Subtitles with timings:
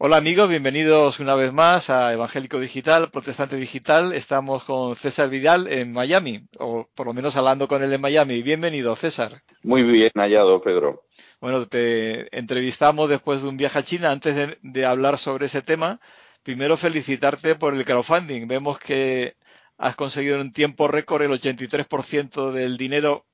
[0.00, 4.12] Hola amigos, bienvenidos una vez más a Evangélico Digital, Protestante Digital.
[4.12, 8.40] Estamos con César Vidal en Miami, o por lo menos hablando con él en Miami.
[8.40, 9.42] Bienvenido, César.
[9.64, 11.02] Muy bien hallado, Pedro.
[11.40, 14.12] Bueno, te entrevistamos después de un viaje a China.
[14.12, 15.98] Antes de, hablar sobre ese tema,
[16.44, 18.46] primero felicitarte por el crowdfunding.
[18.46, 19.34] Vemos que
[19.78, 23.26] has conseguido en un tiempo récord el 83% del dinero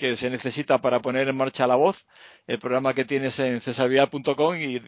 [0.00, 2.06] que se necesita para poner en marcha la voz,
[2.46, 4.80] el programa que tienes en cesarvidal.com y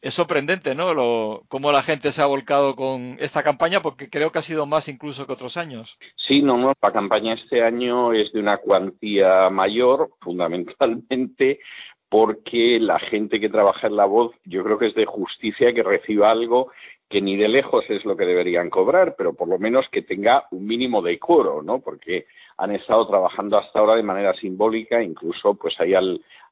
[0.00, 0.94] es sorprendente, ¿no?
[0.94, 4.64] Lo, cómo la gente se ha volcado con esta campaña, porque creo que ha sido
[4.64, 5.98] más incluso que otros años.
[6.16, 11.60] Sí, no, no, la campaña este año es de una cuantía mayor, fundamentalmente
[12.08, 15.82] porque la gente que trabaja en la voz, yo creo que es de justicia que
[15.82, 16.70] reciba algo
[17.08, 20.46] que ni de lejos es lo que deberían cobrar, pero por lo menos que tenga
[20.50, 21.80] un mínimo de coro, ¿no?
[21.80, 25.94] Porque han estado trabajando hasta ahora de manera simbólica, incluso pues hay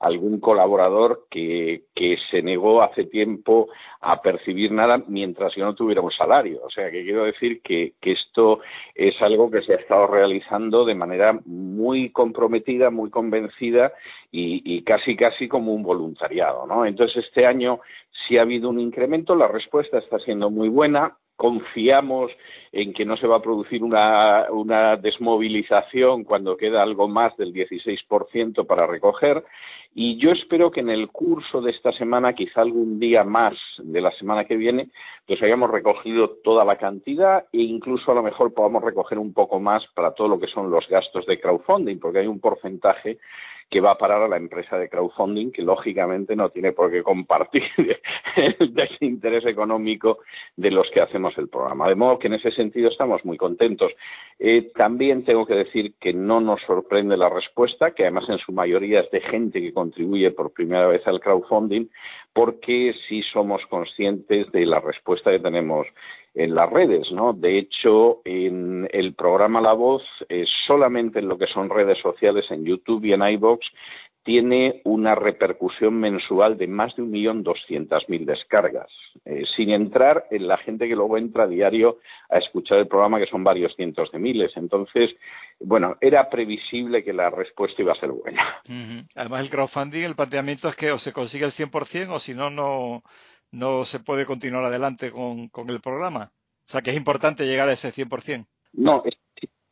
[0.01, 3.69] algún colaborador que, que, se negó hace tiempo
[4.01, 6.61] a percibir nada mientras yo no tuviera un salario.
[6.65, 8.61] O sea que quiero decir que, que esto
[8.94, 13.92] es algo que se ha estado realizando de manera muy comprometida, muy convencida
[14.33, 16.84] y, y casi casi como un voluntariado, ¿no?
[16.84, 17.81] Entonces este año
[18.27, 22.31] sí ha habido un incremento, la respuesta está siendo muy buena, confiamos
[22.71, 28.65] en que no se va a producir una, desmovilización cuando queda algo más del 16%
[28.65, 29.45] para recoger
[29.95, 34.01] y yo espero que en el curso de esta semana, quizá algún día más de
[34.01, 34.89] la semana que viene,
[35.27, 39.61] pues hayamos recogido toda la cantidad e incluso a lo mejor podamos recoger un poco
[39.61, 43.19] más para todo lo que son los gastos de crowdfunding, porque hay un porcentaje
[43.73, 47.03] que va a parar a la empresa de crowdfunding, que lógicamente no tiene por qué
[47.03, 47.62] compartir
[48.37, 50.19] el interés económico
[50.56, 51.89] de los que hacemos el programa.
[51.89, 53.91] De modo que en ese sentido estamos muy contentos.
[54.39, 58.53] Eh, también tengo que decir que no nos sorprende la respuesta, que además en su
[58.53, 61.88] mayoría es de gente que contribuye por primera vez al crowdfunding,
[62.33, 65.86] porque sí somos conscientes de la respuesta que tenemos
[66.34, 67.33] en las redes, ¿no?
[67.33, 72.50] De hecho, en el programa La Voz, eh, solamente en lo que son redes sociales,
[72.50, 73.66] en YouTube y en iBox,
[74.25, 78.88] tiene una repercusión mensual de más de un millón doscientas mil descargas,
[79.25, 81.99] eh, sin entrar en la gente que luego entra a diario
[82.31, 84.53] a escuchar el programa, que son varios cientos de miles.
[84.56, 85.10] Entonces,
[85.59, 88.62] bueno, era previsible que la respuesta iba a ser buena.
[89.16, 92.50] Además, el crowdfunding, el planteamiento es que o se consigue el 100% o si no,
[92.50, 93.03] no
[93.53, 96.33] no se puede continuar adelante con, con el programa.
[96.66, 98.47] O sea que es importante llegar a ese 100%.
[98.72, 99.03] No, no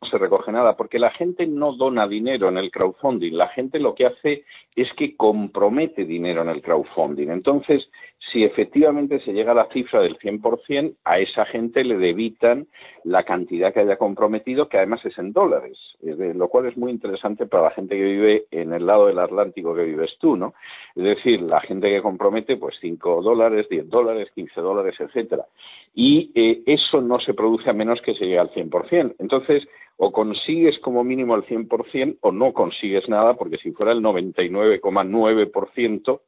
[0.09, 3.95] se recoge nada, porque la gente no dona dinero en el crowdfunding, la gente lo
[3.95, 4.45] que hace
[4.75, 7.29] es que compromete dinero en el crowdfunding.
[7.29, 12.67] Entonces, si efectivamente se llega a la cifra del 100%, a esa gente le debitan
[13.03, 17.47] la cantidad que haya comprometido, que además es en dólares, lo cual es muy interesante
[17.47, 20.53] para la gente que vive en el lado del Atlántico que vives tú, ¿no?
[20.95, 25.47] Es decir, la gente que compromete, pues 5 dólares, 10 dólares, 15 dólares, etcétera.
[25.95, 29.15] Y eh, eso no se produce a menos que se llegue al 100%.
[29.19, 29.67] Entonces,
[29.97, 36.21] o consigues como mínimo el 100% o no consigues nada, porque si fuera el 99,9%,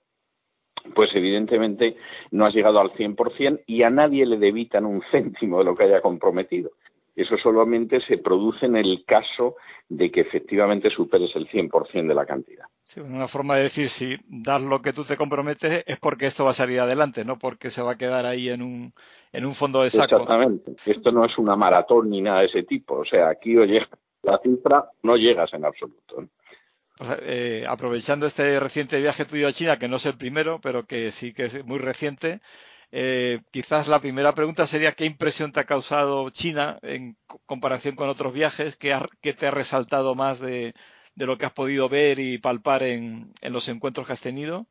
[0.94, 1.97] pues evidentemente
[2.31, 5.84] no has llegado al 100% y a nadie le debitan un céntimo de lo que
[5.84, 6.70] haya comprometido.
[7.15, 9.56] Eso solamente se produce en el caso
[9.87, 12.65] de que efectivamente superes el 100% de la cantidad.
[12.84, 16.47] Sí, una forma de decir si das lo que tú te comprometes es porque esto
[16.47, 18.94] va a salir adelante, no porque se va a quedar ahí en un,
[19.31, 20.16] en un fondo de saco.
[20.16, 20.75] Exactamente.
[20.87, 23.00] Esto no es una maratón ni nada de ese tipo.
[23.00, 23.91] O sea, aquí o llegas
[24.22, 26.25] la cifra, no llegas en absoluto.
[27.23, 31.11] Eh, aprovechando este reciente viaje tuyo a China, que no es el primero, pero que
[31.13, 32.41] sí que es muy reciente,
[32.95, 38.11] eh, quizás la primera pregunta sería qué impresión te ha causado China en comparación con
[38.11, 40.75] otros viajes, qué, te ha resaltado más de,
[41.17, 44.67] lo que has podido ver y palpar en, los encuentros que has tenido?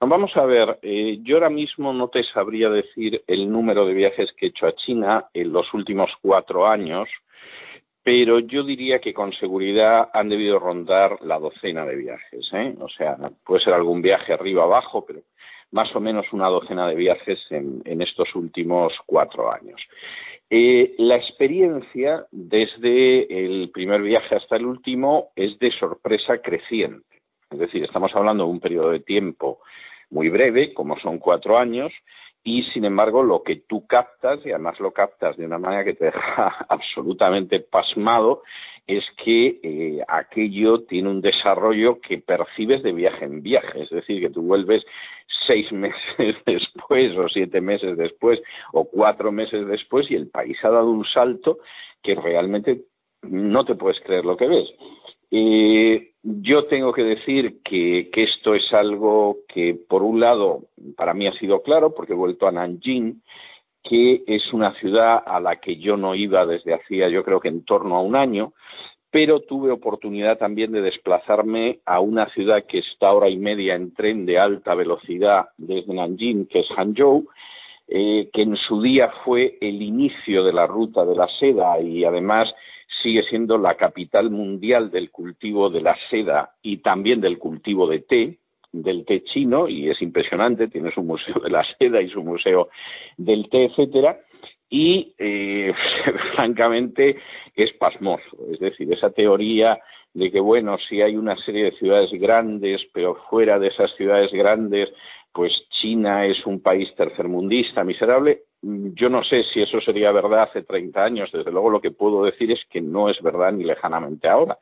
[0.00, 4.30] Vamos a ver, eh, yo ahora mismo no te sabría decir el número de viajes
[4.36, 7.08] que he hecho a China en los últimos cuatro años,
[8.02, 12.48] pero yo diría que con seguridad han debido rondar la docena de viajes.
[12.52, 12.74] ¿eh?
[12.80, 15.20] O sea, puede ser algún viaje arriba abajo, pero
[15.70, 19.80] más o menos una docena de viajes en, estos últimos cuatro años.
[20.50, 27.22] Eh, la experiencia desde el primer viaje hasta el último es de sorpresa creciente.
[27.50, 29.60] Es decir, estamos hablando de un periodo de tiempo
[30.10, 31.92] muy breve, como son cuatro años,
[32.44, 35.94] y sin embargo lo que tú captas, y además lo captas de una manera que
[35.94, 38.42] te deja absolutamente pasmado,
[38.86, 44.20] es que eh, aquello tiene un desarrollo que percibes de viaje en viaje, es decir,
[44.20, 44.84] que tú vuelves
[45.46, 48.40] seis meses después o siete meses después
[48.72, 51.58] o cuatro meses después y el país ha dado un salto
[52.02, 52.86] que realmente
[53.22, 54.68] no te puedes creer lo que ves.
[55.30, 60.64] Eh, yo tengo que decir que, esto es algo que, por un lado,
[60.96, 63.22] para mí ha sido claro, porque he vuelto a Nanjing,
[63.82, 67.48] que es una ciudad a la que yo no iba desde hacía, yo creo que
[67.48, 68.52] en torno a un año,
[69.10, 73.92] pero tuve oportunidad también de desplazarme a una ciudad que está hora y media en
[73.92, 77.28] tren de alta velocidad desde Nanjing, que es Hangzhou,
[77.88, 82.04] eh, que en su día fue el inicio de la ruta de la seda y
[82.04, 82.54] además
[83.02, 88.00] sigue siendo la capital mundial del cultivo de la seda y también del cultivo de
[88.00, 88.38] té,
[88.72, 92.68] del té chino, y es impresionante, tiene su museo de la seda y su museo
[93.16, 94.18] del té, etcétera,
[94.70, 95.72] y eh,
[96.36, 97.16] francamente
[97.54, 98.46] es pasmoso.
[98.50, 99.78] Es decir, esa teoría
[100.14, 104.32] de que, bueno, si hay una serie de ciudades grandes, pero fuera de esas ciudades
[104.32, 104.90] grandes,
[105.32, 110.62] pues China es un país tercermundista, miserable, yo no sé si eso sería verdad hace
[110.62, 111.32] 30 años.
[111.32, 114.58] Desde luego lo que puedo decir es que no es verdad ni lejanamente ahora.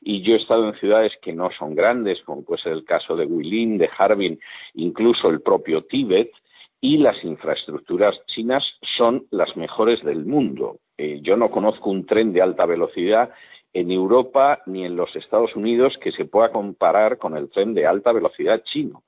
[0.00, 3.14] Y yo he estado en ciudades que no son grandes, como puede ser el caso
[3.14, 4.40] de Guilin, de Harbin,
[4.74, 6.32] incluso el propio Tíbet,
[6.80, 8.64] y las infraestructuras chinas
[8.96, 10.80] son las mejores del mundo.
[10.98, 13.30] Eh, yo no conozco un tren de alta velocidad
[13.72, 17.86] en Europa ni en los Estados Unidos que se pueda comparar con el tren de
[17.86, 19.02] alta velocidad chino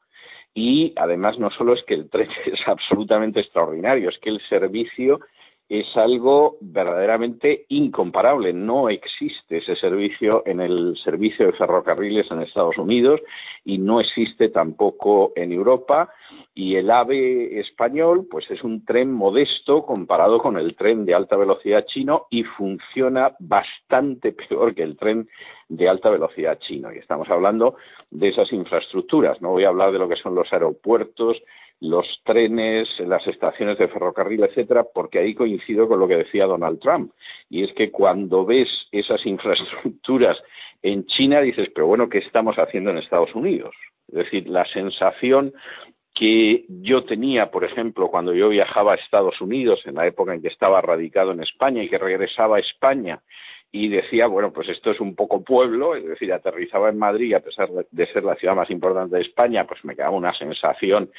[0.57, 5.21] y además no solo es que el tren es absolutamente extraordinario, es que el servicio
[5.69, 8.53] es algo verdaderamente incomparable.
[8.53, 13.21] No existe ese servicio en el servicio de ferrocarriles en Estados Unidos
[13.65, 16.13] y no existe tampoco en Europa.
[16.55, 21.37] Y el AVE español, pues es un tren modesto comparado con el tren de alta
[21.37, 25.29] velocidad chino y funciona bastante peor que el tren
[25.69, 26.93] de alta velocidad chino.
[26.93, 27.75] Y estamos hablando
[28.11, 29.43] de esas infraestructuras.
[29.43, 31.43] No voy a hablar de lo que son los aeropuertos,
[31.81, 36.81] los trenes, las estaciones de ferrocarril, etcétera, porque ahí coincido con lo que decía Donald
[36.81, 37.13] Trump.
[37.51, 40.39] Y es que cuando ves esas infraestructuras
[40.83, 43.75] en China, dices, pero bueno, ¿qué estamos haciendo en Estados Unidos?
[44.09, 45.53] Es decir, la sensación
[46.15, 50.41] que yo tenía, por ejemplo, cuando yo viajaba a Estados Unidos, en la época en
[50.41, 53.21] que estaba radicado en España y que regresaba a España
[53.73, 57.41] y decía, bueno, pues esto es un poco pueblo, es decir, aterrizaba en Madrid a
[57.41, 61.11] pesar de ser la ciudad más importante de España, pues me quedaba una sensación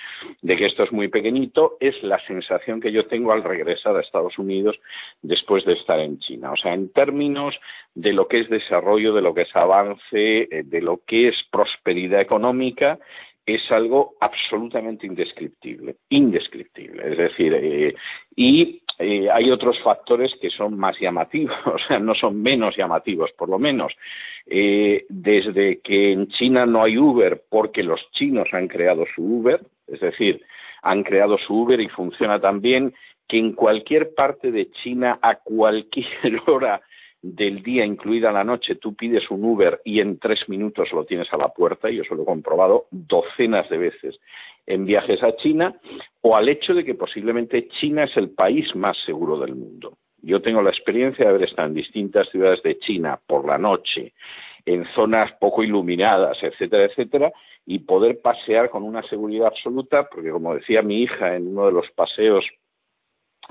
[0.42, 4.02] de que esto es muy pequeñito, es la sensación que yo tengo al regresar a
[4.02, 4.80] Estados Unidos
[5.22, 6.52] después de estar en China.
[6.52, 7.56] O sea, en términos
[7.94, 11.36] de lo que es desarrollo, de lo que es avance, eh, de lo que es
[11.52, 12.98] prosperidad económica,
[13.46, 17.12] es algo absolutamente indescriptible, indescriptible.
[17.12, 17.96] Es decir, eh,
[18.36, 23.32] y eh, hay otros factores que son más llamativos, o sea, no son menos llamativos,
[23.38, 23.94] por lo menos.
[24.46, 29.62] Eh, desde que en China no hay Uber porque los chinos han creado su Uber,
[29.88, 30.42] es decir,
[30.82, 32.94] han creado su Uber y funciona tan bien
[33.28, 36.08] que en cualquier parte de China a cualquier
[36.48, 36.82] hora
[37.22, 41.31] del día, incluida la noche, tú pides un Uber y en tres minutos lo tienes
[41.34, 44.19] a la puerta, y eso lo he comprobado docenas de veces
[44.66, 45.80] en viajes a China,
[46.22, 49.98] o al hecho de que posiblemente China es el país más seguro del mundo.
[50.22, 54.14] Yo tengo la experiencia de haber estado en distintas ciudades de China por la noche,
[54.66, 57.31] en zonas poco iluminadas, etcétera, etcétera,
[57.66, 61.72] y poder pasear con una seguridad absoluta, porque como decía mi hija en uno de
[61.72, 62.46] los paseos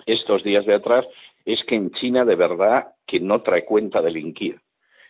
[0.04, 1.06] estos días de atrás,
[1.46, 4.60] es que en China de verdad que no trae cuenta delinquir.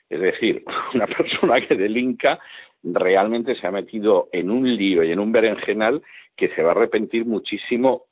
[0.08, 0.64] Es decir,
[0.94, 2.38] una persona que delinca
[2.82, 6.02] realmente se ha metido en un lío y en un berenjenal
[6.36, 8.04] que se va a arrepentir muchísimo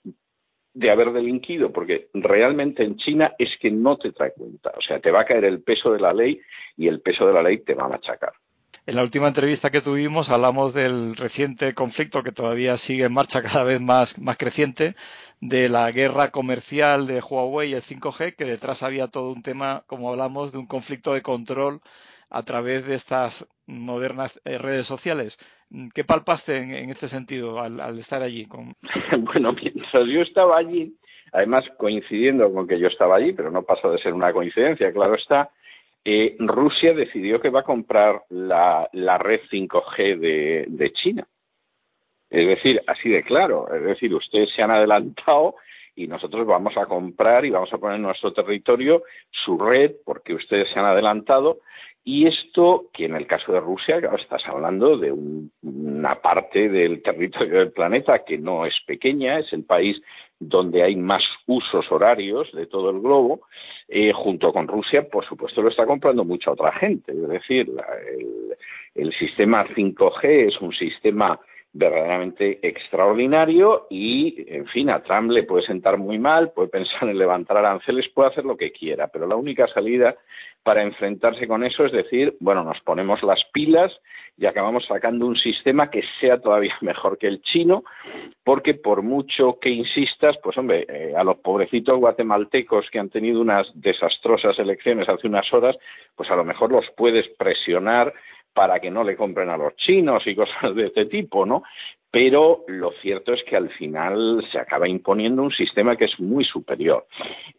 [0.72, 4.72] de haber delinquido, porque realmente en China es que no te trae cuenta.
[4.76, 6.40] O sea, te va a caer el peso de la ley
[6.76, 8.32] y el peso de la ley te va a machacar.
[8.86, 13.42] En la última entrevista que tuvimos hablamos del reciente conflicto que todavía sigue en marcha
[13.42, 14.94] cada vez más, creciente,
[15.44, 19.82] de la guerra comercial de Huawei y el 5G, que detrás había todo un tema,
[19.86, 21.80] como hablamos, de un conflicto de control
[22.30, 25.36] a través de estas modernas eh, redes sociales.
[25.92, 28.48] ¿Qué palpaste en, este sentido al, estar allí?
[29.18, 30.96] Bueno, mientras yo estaba allí,
[31.30, 35.14] además coincidiendo con que yo estaba allí, pero no pasa de ser una coincidencia, claro
[35.14, 35.50] está,
[36.06, 41.26] eh, Rusia decidió que va a comprar la, red 5G de, de, China.
[42.34, 43.72] Es decir, así de claro.
[43.72, 45.54] Es decir, ustedes se han adelantado
[45.94, 50.34] y nosotros vamos a comprar y vamos a poner en nuestro territorio su red porque
[50.34, 51.60] ustedes se han adelantado.
[52.02, 55.14] Y esto, que en el caso de Rusia, claro, estás hablando de
[55.62, 60.02] una parte del territorio del planeta que no es pequeña, es el país
[60.40, 63.42] donde hay más usos horarios de todo el globo,
[63.88, 67.12] eh, junto con Rusia, por supuesto, lo está comprando mucha otra gente.
[67.12, 67.70] Es decir,
[68.96, 71.38] el, sistema 5G es un sistema
[71.74, 77.18] verdaderamente extraordinario y, en fin, a Trump le puede sentar muy mal, puede pensar en
[77.18, 80.16] levantar aranceles, puede hacer lo que quiera, pero la única salida
[80.62, 83.92] para enfrentarse con eso es decir, bueno, nos ponemos las pilas
[84.38, 87.82] y acabamos sacando un sistema que sea todavía mejor que el chino,
[88.44, 93.40] porque por mucho que insistas, pues hombre, eh, a los pobrecitos guatemaltecos que han tenido
[93.40, 95.76] unas desastrosas elecciones hace unas horas,
[96.14, 98.14] pues a lo mejor los puedes presionar
[98.54, 101.62] para que no le compren a los chinos y cosas de este tipo, ¿no?
[102.10, 106.44] Pero lo cierto es que al final se acaba imponiendo un sistema que es muy
[106.44, 107.06] superior.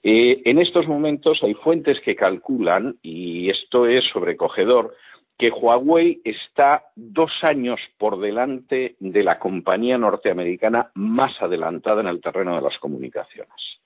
[0.02, 4.96] Eh, en estos momentos hay fuentes que calculan, y esto es sobrecogedor,
[5.38, 12.22] que Huawei está dos años por delante de la compañía norteamericana más adelantada en el
[12.22, 13.82] terreno de las comunicaciones.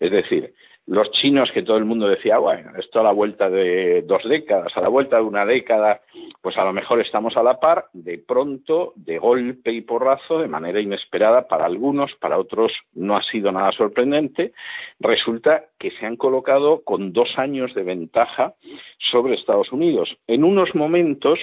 [0.00, 0.52] Es decir,
[0.86, 4.76] los chinos que todo el mundo decía, bueno, esto a la vuelta de dos décadas,
[4.76, 6.00] a la vuelta de una década,
[6.40, 10.48] pues a lo mejor estamos a la par, de pronto, de golpe y porrazo, de
[10.48, 14.52] manera inesperada para algunos, para otros no ha sido nada sorprendente,
[14.98, 18.54] resulta que se han colocado con dos años de ventaja
[18.98, 21.38] sobre Estados Unidos, en unos momentos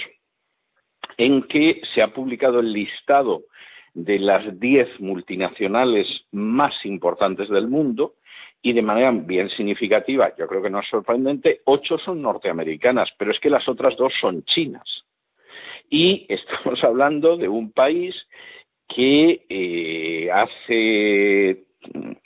[1.17, 3.43] en que se ha publicado el listado
[3.93, 8.15] de las diez multinacionales más importantes del mundo,
[8.62, 13.32] y de manera bien significativa, yo creo que no es sorprendente, ocho son norteamericanas, pero
[13.32, 15.06] es que las otras dos son chinas.
[15.89, 18.16] Y estamos hablando de un país
[18.88, 21.63] que eh, hace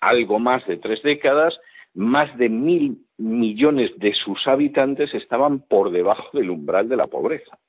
[0.01, 1.59] algo más de tres décadas,
[1.93, 7.59] más de mil millones de sus habitantes estaban por debajo del umbral de la pobreza.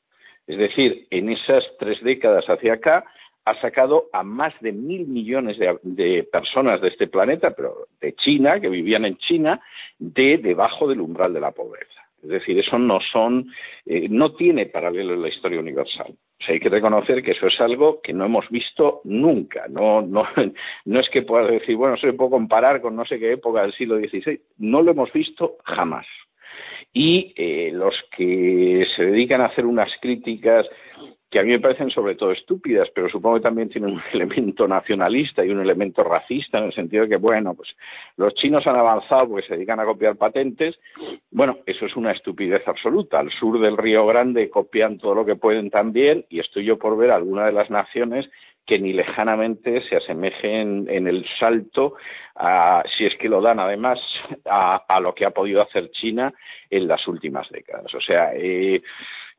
[0.46, 3.04] Es decir, en esas tres décadas hacia acá,
[3.44, 8.60] ha sacado a más de mil millones de, personas de este planeta, pero de China,
[8.60, 9.60] que vivían en China,
[9.98, 12.00] de debajo del umbral de la pobreza.
[12.22, 13.52] Es decir, eso no son,
[13.84, 16.14] eh, no tiene paralelo en la historia universal.
[16.40, 19.66] O sea, hay que reconocer que eso es algo que no hemos visto nunca.
[19.68, 20.26] No, no,
[20.86, 23.74] no es que puedas decir, bueno, se puede comparar con no sé qué época del
[23.74, 24.40] siglo XVI.
[24.56, 26.06] No lo hemos visto jamás.
[26.94, 30.66] Y eh, los que se dedican a hacer unas críticas
[31.34, 34.68] que a mí me parecen sobre todo estúpidas, pero supongo que también tienen un elemento
[34.68, 37.70] nacionalista y un elemento racista en el sentido de que, bueno, pues
[38.16, 40.78] los chinos han avanzado porque se dedican a copiar patentes.
[41.32, 43.18] Bueno, eso es una estupidez absoluta.
[43.18, 46.96] Al sur del Río Grande copian todo lo que pueden también y estoy yo por
[46.96, 48.30] ver alguna de las naciones
[48.66, 51.94] que ni lejanamente se asemejen en el salto,
[52.96, 54.00] si es que lo dan además,
[54.46, 56.32] a, lo que ha podido hacer China
[56.70, 57.94] en las últimas décadas.
[57.94, 58.82] O sea, eh,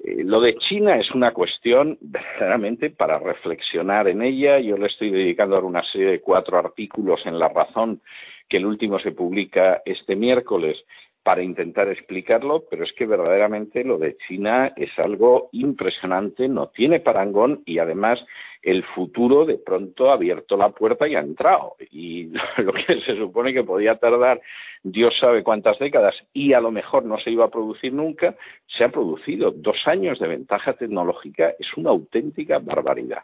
[0.03, 4.59] eh, lo de China es una cuestión verdaderamente para reflexionar en ella.
[4.59, 8.01] Yo le estoy dedicando ahora una serie de cuatro artículos en La Razón,
[8.47, 10.77] que el último se publica este miércoles,
[11.25, 16.99] para intentar explicarlo, pero es que verdaderamente lo de China es algo impresionante, no tiene
[16.99, 18.23] parangón y además
[18.65, 21.75] el futuro de pronto ha abierto la puerta y ha entrado.
[21.91, 24.41] Y lo que se supone que podía tardar
[24.87, 28.35] Dios sabe cuántas décadas y a lo mejor no se iba a producir nunca,
[28.67, 29.49] se ha producido.
[29.49, 33.23] Dos años de ventaja tecnológica es una auténtica barbaridad.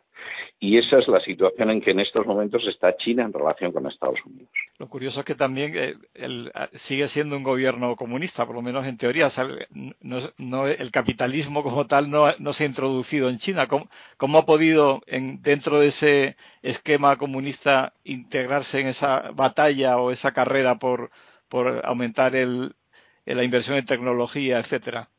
[0.60, 3.86] Y esa es la situación en que en estos momentos está China en relación con
[3.86, 4.50] Estados Unidos.
[4.79, 5.93] Lo curioso es que también eh,
[6.74, 9.27] sigue siendo un gobierno comunista, por lo menos en teoría.
[10.39, 13.67] no, el capitalismo como tal no, se ha introducido en China.
[13.67, 20.33] ¿Cómo, ha podido en, dentro de ese esquema comunista integrarse en esa batalla o esa
[20.33, 21.11] carrera por
[21.51, 25.09] por aumentar la inversión en tecnología, etcétera?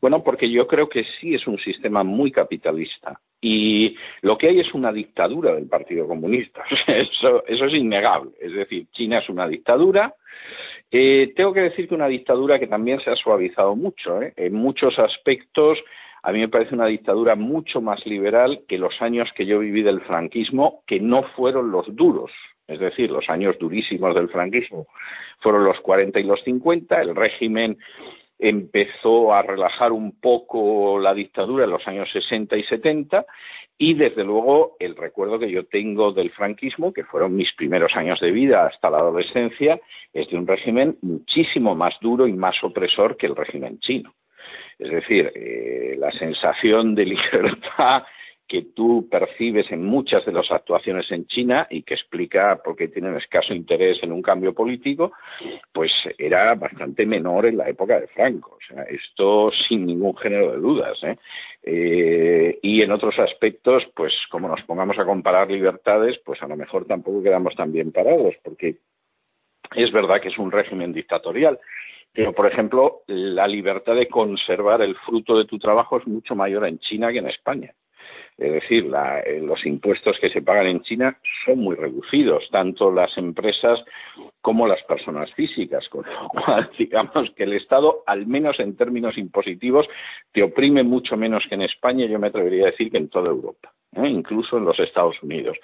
[0.00, 4.58] Bueno, porque yo creo que sí es un sistema muy capitalista y lo que hay
[4.60, 6.64] es una dictadura del Partido Comunista.
[6.88, 8.32] Eso, eso es innegable.
[8.40, 10.14] Es decir, China es una dictadura.
[10.90, 14.20] Eh, tengo que decir que una dictadura que también se ha suavizado mucho.
[14.20, 14.32] ¿eh?
[14.36, 15.78] En muchos aspectos,
[16.28, 19.80] a mí me parece una dictadura mucho más liberal que los años que yo viví
[19.80, 22.30] del franquismo, que no fueron los duros.
[22.66, 24.88] Es decir, los años durísimos del franquismo
[25.40, 27.78] fueron los 40 y los 50, el régimen
[28.38, 33.24] empezó a relajar un poco la dictadura en los años 60 y 70
[33.78, 38.20] y desde luego el recuerdo que yo tengo del franquismo, que fueron mis primeros años
[38.20, 39.80] de vida hasta la adolescencia,
[40.12, 44.12] es de un régimen muchísimo más duro y más opresor que el régimen chino.
[44.78, 48.04] Es decir, eh, la sensación de libertad
[48.48, 52.88] que tú percibes en muchas de las actuaciones en China y que explica por qué
[52.88, 55.12] tienen escaso interés en un cambio político,
[55.70, 58.56] pues era bastante menor en la época de Franco.
[58.56, 60.98] O sea, esto sin ningún género de dudas.
[61.02, 61.18] ¿eh?
[61.62, 66.56] Eh, y en otros aspectos, pues como nos pongamos a comparar libertades, pues a lo
[66.56, 68.76] mejor tampoco quedamos tan bien parados, porque
[69.76, 71.58] es verdad que es un régimen dictatorial,
[72.12, 76.66] pero, por ejemplo, la libertad de conservar el fruto de tu trabajo es mucho mayor
[76.66, 77.74] en China que en España.
[78.38, 78.88] Es decir,
[79.26, 83.80] eh, los impuestos que se pagan en China son muy reducidos, tanto las empresas
[84.40, 89.18] como las personas físicas, con lo cual, digamos que el Estado, al menos en términos
[89.18, 89.88] impositivos,
[90.32, 93.28] te oprime mucho menos que en España, yo me atrevería a decir que en toda
[93.28, 93.72] Europa.
[93.96, 94.08] ¿eh?
[94.08, 95.56] incluso en los Estados Unidos.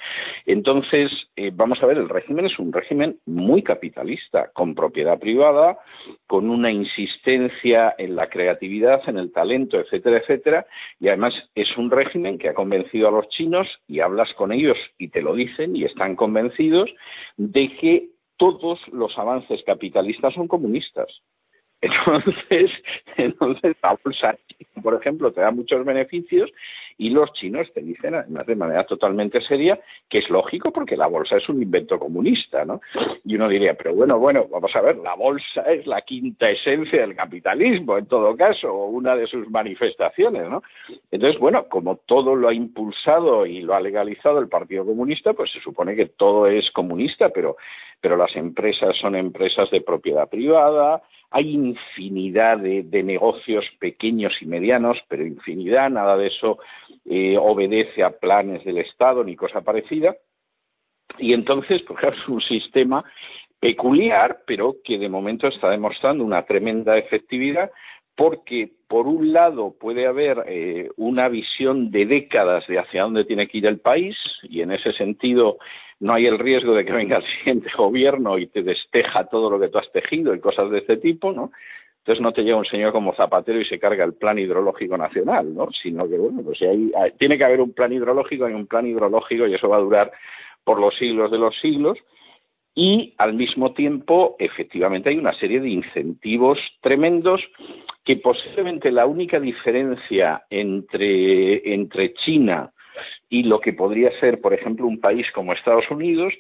[0.46, 5.78] Entonces, eh, vamos a ver, el régimen es un régimen muy capitalista, con propiedad privada,
[6.26, 10.66] con una insistencia en la creatividad, en el talento, etcétera, etcétera,
[11.00, 14.78] y además es un régimen que ha convencido a los chinos, y hablas con ellos
[14.96, 16.88] y te lo dicen, y están convencidos,
[17.36, 21.08] de que todos los avances capitalistas son comunistas.
[21.84, 22.70] Entonces,
[23.16, 24.36] entonces la bolsa,
[24.82, 26.50] por ejemplo, te da muchos beneficios
[26.96, 31.08] y los chinos te dicen, además de manera totalmente seria, que es lógico porque la
[31.08, 32.80] bolsa es un invento comunista, ¿no?
[33.24, 37.00] Y uno diría, pero bueno, bueno, vamos a ver, la bolsa es la quinta esencia
[37.00, 40.62] del capitalismo, en todo caso, o una de sus manifestaciones, ¿no?
[41.10, 45.50] Entonces, bueno, como todo lo ha impulsado y lo ha legalizado el Partido Comunista, pues
[45.50, 47.56] se supone que todo es comunista, pero,
[48.00, 51.02] pero las empresas son empresas de propiedad privada,
[51.36, 56.60] hay infinidad de, negocios pequeños y medianos, pero infinidad, nada de eso
[57.04, 60.14] eh, obedece a planes del Estado ni cosa parecida.
[61.18, 63.04] Y entonces, pues es un sistema
[63.58, 67.72] peculiar, pero que de momento está demostrando una tremenda efectividad
[68.14, 73.48] porque por un lado puede haber eh, una visión de décadas de hacia dónde tiene
[73.48, 75.58] que ir el país y en ese sentido
[76.00, 79.58] no hay el riesgo de que venga el siguiente gobierno y te desteja todo lo
[79.58, 81.52] que tú has tejido y cosas de este tipo, ¿no?
[81.98, 85.54] Entonces no te llega un señor como Zapatero y se carga el plan hidrológico nacional,
[85.54, 85.70] ¿no?
[85.70, 86.58] Sino que, bueno, pues
[87.18, 90.12] tiene que haber un plan hidrológico, hay un plan hidrológico y eso va a durar
[90.64, 91.96] por los siglos de los siglos.
[92.74, 97.40] Y al mismo tiempo, efectivamente, hay una serie de incentivos tremendos
[98.04, 102.70] que posiblemente la única diferencia entre, entre China
[103.28, 106.34] y lo que podría ser, por ejemplo, un país como Estados Unidos,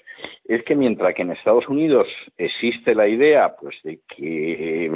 [0.46, 4.92] es que mientras que en Estados Unidos existe la idea pues, de que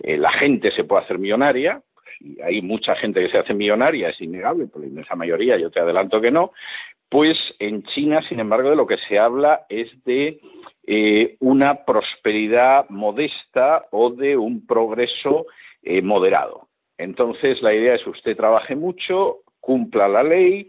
[0.00, 1.82] eh, la gente se puede hacer millonaria,
[2.20, 5.70] y hay mucha gente que se hace millonaria, es innegable, por la inmensa mayoría, yo
[5.70, 6.52] te adelanto que no,
[7.08, 10.38] pues en China, sin embargo, de lo que se habla es de
[10.86, 15.46] eh, una prosperidad modesta o de un progreso
[15.82, 16.68] eh, moderado.
[16.98, 19.38] Entonces, la idea es usted trabaje mucho,
[19.70, 20.66] cumpla la ley,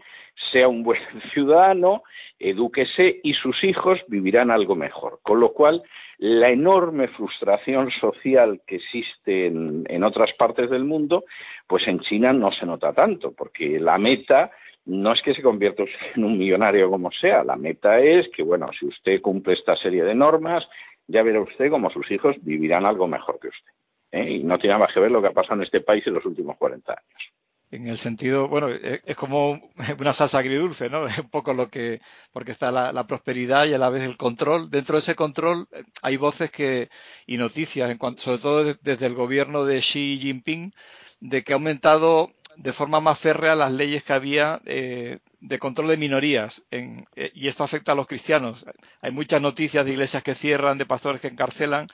[0.52, 1.00] sea un buen
[1.32, 2.04] ciudadano,
[2.38, 5.18] edúquese y sus hijos vivirán algo mejor.
[5.24, 5.82] Con lo cual,
[6.18, 11.24] la enorme frustración social que existe en, otras partes del mundo,
[11.66, 14.52] pues en China no se nota tanto, porque la meta
[14.84, 15.82] no es que se convierta
[16.14, 20.04] en un millonario como sea, la meta es que, bueno, si usted cumple esta serie
[20.04, 20.64] de normas,
[21.08, 23.72] ya verá usted cómo sus hijos vivirán algo mejor que usted.
[24.12, 24.30] ¿eh?
[24.30, 26.24] Y no tiene más que ver lo que ha pasado en este país en los
[26.24, 27.32] últimos 40 años
[27.72, 29.60] en el sentido, bueno, e, es, como
[29.98, 31.06] una salsa agridulce, ¿no?
[31.08, 32.00] Es un poco lo que,
[32.32, 34.70] porque está la, prosperidad y a la vez el control.
[34.70, 36.90] Dentro de ese control eh, hay voces que,
[37.26, 40.74] y noticias, en cuanto, sobre todo desde el gobierno de Xi Jinping,
[41.20, 45.88] de que ha aumentado de forma más férrea las leyes que había eh, de control
[45.88, 48.66] de minorías en, eh, y esto afecta a los cristianos.
[49.00, 51.88] Hay muchas noticias de iglesias que cierran, de pastores que encarcelan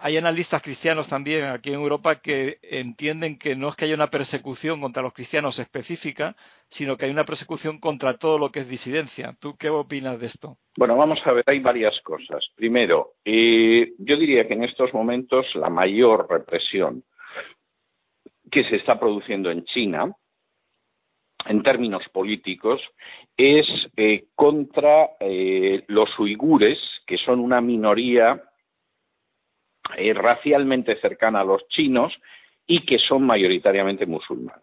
[0.00, 4.10] hay analistas cristianos también aquí en Europa que entienden que no es que haya una
[4.10, 6.36] persecución contra los cristianos específica,
[6.68, 9.34] sino que hay una persecución contra todo lo que es disidencia.
[9.40, 10.56] ¿Tú qué opinas de esto?
[10.76, 12.46] Bueno, vamos a ver, hay varias cosas.
[12.54, 17.02] Primero, yo diría que en estos momentos la mayor represión
[18.50, 20.12] que se está produciendo en China,
[21.46, 22.80] en términos políticos,
[23.36, 28.42] es eh, contra eh, los uigures, que son una minoría
[29.96, 32.12] eh, racialmente cercana a los chinos
[32.66, 34.62] y que son mayoritariamente musulmanes.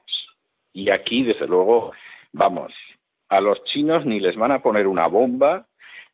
[0.74, 1.92] Y aquí, desde luego,
[2.32, 2.74] vamos,
[3.30, 5.66] a los chinos ni les van a poner una bomba,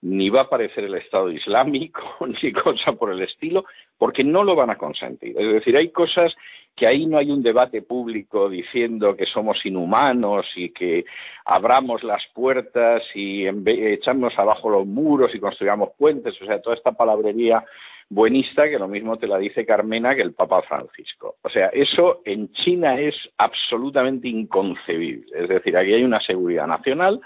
[0.01, 2.01] ni va a aparecer el Estado Islámico,
[2.41, 3.65] ni cosa por el estilo,
[3.97, 5.35] porque no lo van a consentir.
[5.37, 6.35] Es decir, hay cosas
[6.75, 11.05] que ahí no hay un debate público diciendo que somos inhumanos y que
[11.45, 16.93] abramos las puertas y echamos abajo los muros y construyamos puentes, o sea, toda esta
[16.93, 17.63] palabrería
[18.11, 21.37] buenista que lo mismo te la dice Carmena que el Papa Francisco.
[21.43, 25.25] O sea, eso en China es absolutamente inconcebible.
[25.33, 27.21] Es decir, aquí hay una seguridad nacional,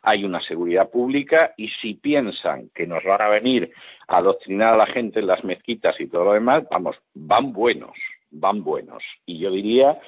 [0.00, 3.72] hay una seguridad pública y si piensan que nos van a venir
[4.06, 7.96] a adoctrinar a la gente en las mezquitas y todo lo demás, vamos, van buenos,
[8.30, 9.02] van buenos.
[9.26, 9.98] Y yo diría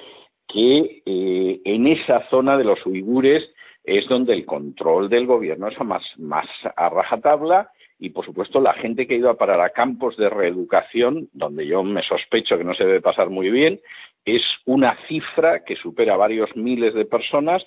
[0.47, 3.43] que eh, en esa zona de los uigures
[3.83, 7.69] es donde el control del gobierno es más, más a rajatabla
[8.01, 11.67] y, por supuesto, la gente que ha ido a parar a campos de reeducación, donde
[11.67, 13.79] yo me sospecho que no se debe pasar muy bien,
[14.25, 17.63] es una cifra que supera varios miles de personas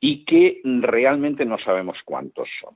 [0.00, 2.74] y que realmente no sabemos cuántos son.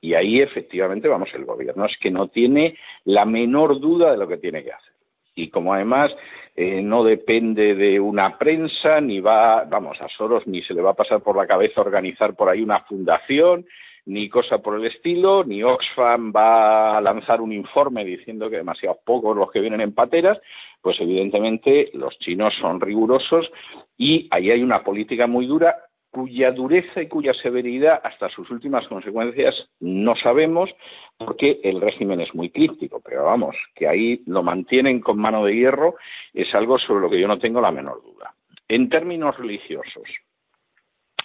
[0.00, 4.28] Y ahí efectivamente, vamos, el gobierno es que no tiene la menor duda de lo
[4.28, 4.92] que tiene que hacer.
[5.34, 6.14] Y como además
[6.54, 10.90] eh, no depende de una prensa, ni va, vamos, a Soros ni se le va
[10.90, 13.66] a pasar por la cabeza organizar por ahí una fundación,
[14.06, 18.98] ni cosa por el estilo, ni Oxfam va a lanzar un informe diciendo que demasiado
[19.04, 20.38] pocos los que vienen en pateras,
[20.80, 23.50] pues evidentemente los chinos son rigurosos
[23.96, 25.76] y ahí hay una política muy dura
[26.10, 30.68] cuya dureza y cuya severidad hasta sus últimas consecuencias no sabemos
[31.16, 35.54] porque el régimen es muy crítico, pero vamos, que ahí lo mantienen con mano de
[35.54, 35.96] hierro
[36.34, 38.34] es algo sobre lo que yo no tengo la menor duda.
[38.68, 40.04] En términos religiosos,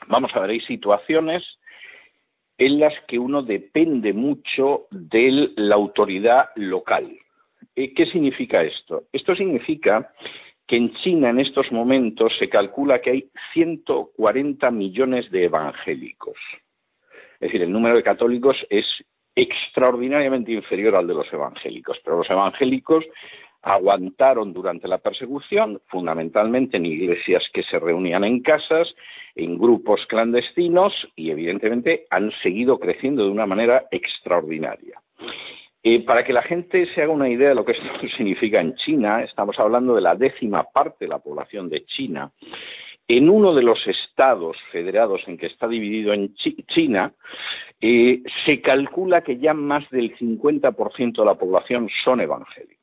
[0.07, 1.43] vamos a ver, hay situaciones
[2.57, 7.17] en las que uno depende mucho de la autoridad local.
[7.75, 9.03] Eh, ¿Qué significa esto?
[9.11, 10.11] Esto significa
[10.65, 16.37] que en China en estos momentos se calcula que hay 140 millones de evangélicos.
[17.35, 18.85] Es decir, el número de católicos es
[19.35, 23.05] extraordinariamente inferior al de los evangélicos, pero los evangélicos
[23.61, 28.93] aguantaron durante la persecución, fundamentalmente en iglesias que se reunían en casas,
[29.35, 35.01] en grupos clandestinos y evidentemente han seguido creciendo de una manera extraordinaria.
[35.83, 38.75] Eh, para que la gente se haga una idea de lo que esto significa en
[38.75, 42.31] China, estamos hablando de la décima parte de la población de China.
[43.07, 47.13] En uno de los estados federados en que está dividido en China,
[47.79, 52.76] eh, se calcula que ya más del 50% de la población son evangélicos.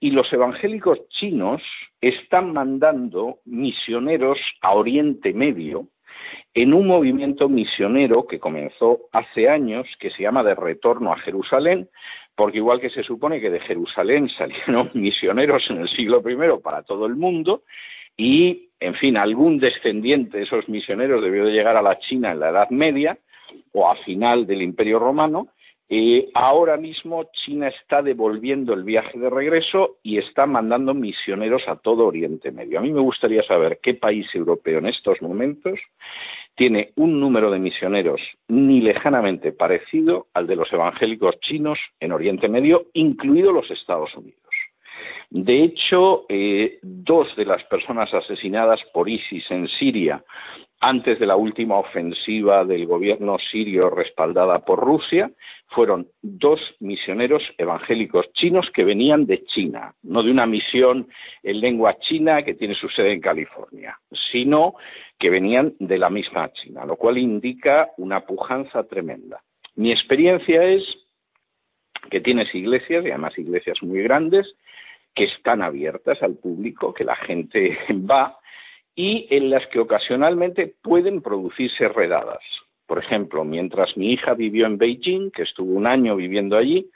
[0.00, 1.62] Y los evangélicos chinos
[2.00, 5.88] están mandando misioneros a Oriente Medio
[6.54, 11.88] en un movimiento misionero que comenzó hace años, que se llama de retorno a Jerusalén,
[12.34, 16.82] porque igual que se supone que de Jerusalén salieron misioneros en el siglo I para
[16.82, 17.62] todo el mundo,
[18.16, 22.40] y, en fin, algún descendiente de esos misioneros debió de llegar a la China en
[22.40, 23.16] la Edad Media
[23.72, 25.48] o a final del Imperio Romano,
[25.90, 31.76] eh, ahora mismo China está devolviendo el viaje de regreso y está mandando misioneros a
[31.76, 32.78] todo Oriente Medio.
[32.78, 35.80] A mí me gustaría saber qué país europeo en estos momentos
[36.54, 42.48] tiene un número de misioneros ni lejanamente parecido al de los evangélicos chinos en Oriente
[42.48, 44.42] Medio, incluidos los Estados Unidos.
[45.30, 50.22] De hecho, eh, dos de las personas asesinadas por ISIS en Siria
[50.80, 55.30] antes de la última ofensiva del gobierno sirio respaldada por Rusia,
[55.66, 61.08] fueron dos misioneros evangélicos chinos que venían de China, no de una misión
[61.42, 63.98] en lengua china que tiene su sede en California,
[64.30, 64.74] sino
[65.18, 69.42] que venían de la misma China, lo cual indica una pujanza tremenda.
[69.74, 70.82] Mi experiencia es
[72.10, 74.46] que tienes iglesias, y además iglesias muy grandes,
[75.14, 78.37] que están abiertas al público, que la gente va
[78.98, 82.42] y en las que ocasionalmente pueden producirse redadas.
[82.84, 86.90] Por ejemplo, mientras mi hija vivió en Beijing, que estuvo un año viviendo allí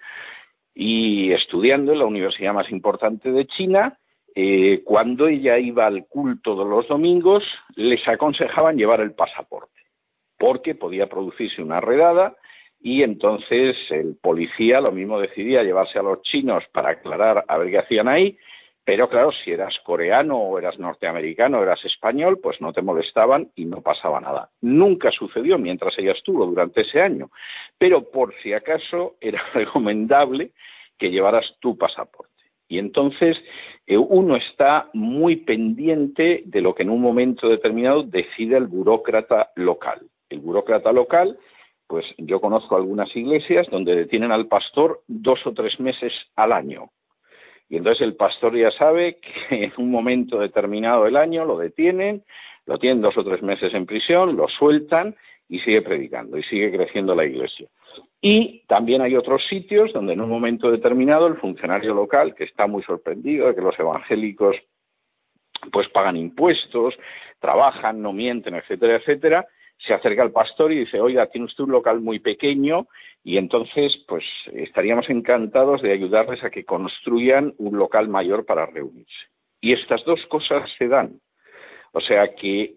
[0.74, 4.00] y estudiando en la universidad más importante de China,
[4.34, 7.44] eh, cuando ella iba al culto de los domingos,
[7.76, 9.82] les aconsejaban llevar el pasaporte,
[10.36, 12.34] porque podía producirse una redada
[12.80, 17.70] y entonces el policía lo mismo decidía llevarse a los chinos para aclarar a ver
[17.70, 18.36] qué hacían ahí,
[18.84, 23.50] pero claro, si eras coreano o eras norteamericano o eras español, pues no te molestaban
[23.54, 24.50] y no pasaba nada.
[24.60, 27.30] Nunca sucedió mientras ella estuvo durante ese año,
[27.78, 30.52] pero por si acaso era recomendable
[30.98, 32.30] que llevaras tu pasaporte.
[32.68, 33.36] Y entonces
[33.86, 39.52] eh, uno está muy pendiente de lo que en un momento determinado decide el burócrata
[39.56, 40.00] local.
[40.28, 41.38] El burócrata local
[41.92, 46.90] pues yo conozco algunas iglesias donde detienen al pastor dos o tres meses al año.
[47.72, 49.16] Y entonces el pastor ya sabe
[49.48, 52.22] que en un momento determinado del año lo detienen,
[52.66, 55.16] lo tienen dos o tres meses en prisión, lo sueltan
[55.48, 57.68] y sigue predicando y sigue creciendo la iglesia.
[58.20, 62.66] Y también hay otros sitios donde en un momento determinado el funcionario local, que está
[62.66, 64.54] muy sorprendido de que los evangélicos
[65.72, 66.94] pues pagan impuestos,
[67.40, 69.46] trabajan, no mienten, etcétera, etcétera,
[69.78, 72.86] se acerca al pastor y dice, oiga, tiene usted un local muy pequeño
[73.24, 79.28] y entonces pues estaríamos encantados de ayudarles a que construyan un local mayor para reunirse.
[79.60, 81.20] Y estas dos cosas se dan.
[81.94, 82.74] O sea que,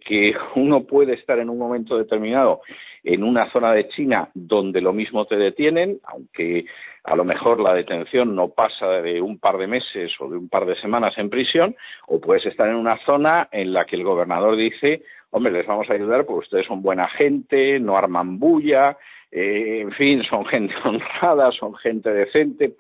[0.56, 2.62] uno puede estar en un momento determinado
[3.04, 6.66] en una zona de China donde lo mismo te detienen, aunque
[7.04, 10.50] a lo mejor la detención no pasa de un par de meses o de un
[10.50, 11.76] par de semanas en prisión,
[12.08, 15.90] o puedes estar en una zona en la que el gobernador dice, hombre, les vamos
[15.90, 18.98] a ayudar porque ustedes son buena gente, no arman bulla,
[19.38, 22.78] eh, en fin, son gente honrada, son gente decente,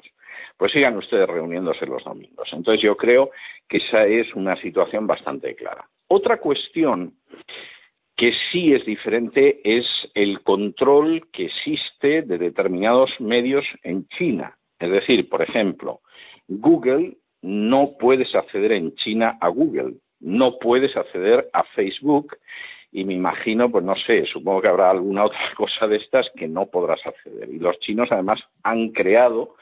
[0.55, 2.47] pues sigan ustedes reuniéndose los domingos.
[2.53, 3.31] Entonces yo creo
[3.67, 5.85] que esa es una situación bastante clara.
[6.07, 7.15] Otra cuestión
[8.15, 14.57] que sí es diferente es el control que existe de determinados medios en China.
[14.79, 15.99] Es decir, por ejemplo,
[16.47, 22.37] Google no puedes acceder en China a Google, no puedes acceder a Facebook
[22.95, 26.47] y me imagino, pues no sé, supongo que habrá alguna otra cosa de estas que
[26.47, 27.49] no podrás acceder.
[27.49, 29.55] Y los chinos además han creado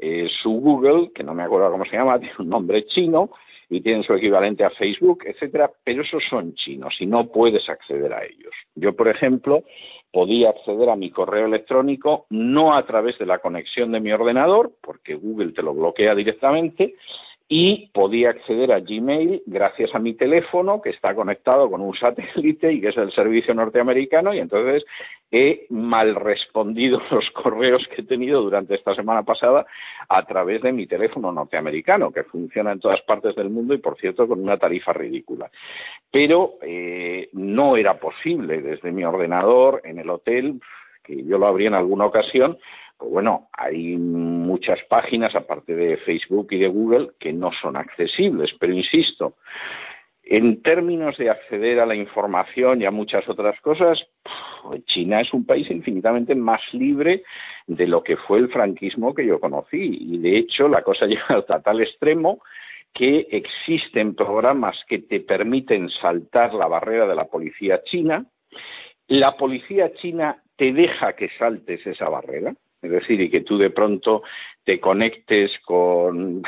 [0.00, 3.30] eh, su Google, que no me acuerdo cómo se llama, tiene un nombre chino,
[3.72, 8.12] y tienen su equivalente a Facebook, etcétera, pero esos son chinos y no puedes acceder
[8.12, 8.52] a ellos.
[8.74, 9.62] Yo, por ejemplo,
[10.10, 14.72] podía acceder a mi correo electrónico no a través de la conexión de mi ordenador,
[14.82, 16.96] porque Google te lo bloquea directamente,
[17.52, 22.72] y podía acceder a Gmail gracias a mi teléfono que está conectado con un satélite
[22.72, 24.84] y que es el servicio norteamericano y entonces
[25.32, 29.66] he mal respondido los correos que he tenido durante esta semana pasada
[30.08, 33.98] a través de mi teléfono norteamericano que funciona en todas partes del mundo y por
[33.98, 35.50] cierto con una tarifa ridícula.
[36.08, 40.60] Pero eh, no era posible desde mi ordenador en el hotel
[41.02, 42.58] que yo lo abrí en alguna ocasión,
[43.00, 48.50] pues bueno, hay muchas páginas, aparte de Facebook y de Google, que no son accesibles,
[48.60, 49.36] pero insisto,
[50.22, 54.06] en términos de acceder a la información y a muchas otras cosas,
[54.84, 57.22] China es un país infinitamente más libre
[57.66, 59.98] de lo que fue el franquismo que yo conocí.
[59.98, 62.42] Y de hecho, la cosa llega hasta tal extremo
[62.92, 68.26] que existen programas que te permiten saltar la barrera de la policía china.
[69.08, 73.70] La policía china te deja que saltes esa barrera es decir, y que tú de
[73.70, 74.22] pronto
[74.64, 76.42] te conectes con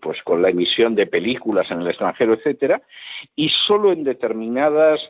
[0.00, 2.82] pues con la emisión de películas en el extranjero, etcétera,
[3.34, 5.00] y solo en determinadas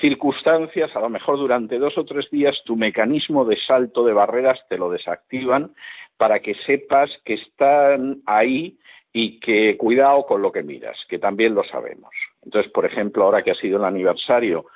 [0.00, 4.58] circunstancias, a lo mejor durante dos o tres días, tu mecanismo de salto de barreras
[4.68, 5.74] te lo desactivan
[6.16, 8.78] para que sepas que están ahí
[9.12, 12.10] y que cuidado con lo que miras, que también lo sabemos.
[12.42, 14.66] Entonces, por ejemplo, ahora que ha sido el aniversario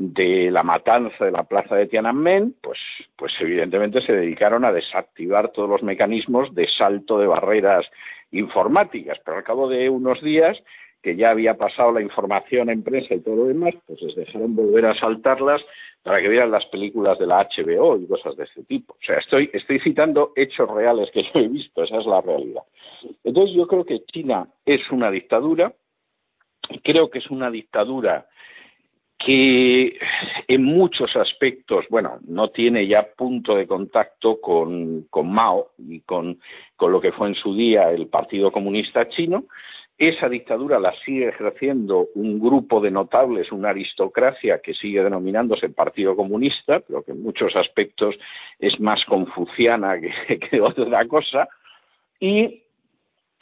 [0.00, 2.78] de la matanza de la plaza de Tiananmen, pues,
[3.16, 7.84] pues evidentemente se dedicaron a desactivar todos los mecanismos de salto de barreras
[8.30, 10.56] informáticas, pero al cabo de unos días
[11.02, 14.56] que ya había pasado la información en prensa y todo lo demás, pues les dejaron
[14.56, 15.60] volver a saltarlas
[16.02, 18.94] para que vieran las películas de la HBO y cosas de este tipo.
[18.94, 22.62] O sea, estoy, estoy citando hechos reales que yo he visto, esa es la realidad.
[23.22, 25.74] Entonces yo creo que China es una dictadura,
[26.82, 28.26] creo que es una dictadura
[29.24, 29.98] que
[30.48, 36.40] en muchos aspectos, bueno, no tiene ya punto de contacto con, con Mao y con,
[36.74, 39.44] con, lo que fue en su día el Partido Comunista Chino.
[39.98, 46.16] Esa dictadura la sigue ejerciendo un grupo de notables, una aristocracia que sigue denominándose Partido
[46.16, 48.16] Comunista, pero que en muchos aspectos
[48.58, 51.46] es más confuciana que, que otra cosa.
[52.18, 52.62] Y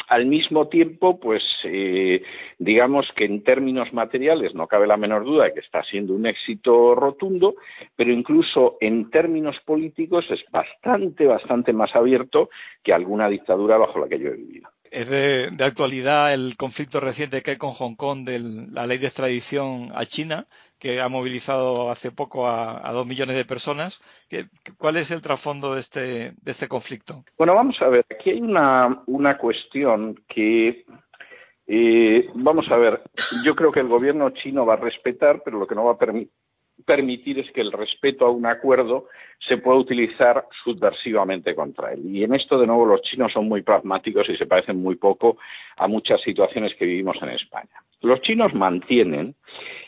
[0.09, 2.23] al mismo tiempo, pues eh,
[2.59, 6.27] digamos que en términos materiales no cabe la menor duda de que está siendo un
[6.27, 7.57] éxito rotundo,
[7.95, 12.49] pero incluso en términos políticos es bastante, bastante más abierto
[12.83, 14.69] que alguna dictadura bajo la que yo he vivido.
[14.91, 18.39] Es de, actualidad el conflicto reciente que hay con Hong Kong de
[18.73, 20.47] la ley de extradición a China,
[20.79, 24.01] que ha movilizado hace poco a, dos millones de personas.
[24.77, 27.25] ¿Cuál es el trasfondo de este, de este conflicto?
[27.37, 30.85] Bueno, vamos a ver, aquí hay una, una cuestión que,
[31.67, 33.03] eh, vamos a ver,
[33.45, 35.99] yo creo que el gobierno chino va a respetar, pero lo que no va a
[35.99, 36.33] permitir
[36.85, 39.09] permitir es que el respeto a un acuerdo
[39.47, 42.01] se pueda utilizar subversivamente contra él.
[42.05, 45.39] Y en esto, de nuevo, los chinos son muy pragmáticos y se parecen muy poco
[45.77, 47.83] a muchas situaciones que vivimos en España.
[48.01, 49.35] Los chinos mantienen,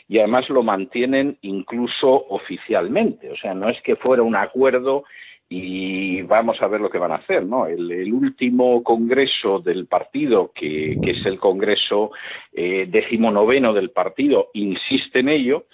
[0.07, 5.05] y además lo mantienen incluso oficialmente, o sea, no es que fuera un acuerdo
[5.47, 7.65] y vamos a ver lo que van a hacer, ¿no?
[7.65, 12.11] El, último congreso del partido, que, es el congreso
[12.53, 15.65] eh, decimonoveno del partido, insiste en ello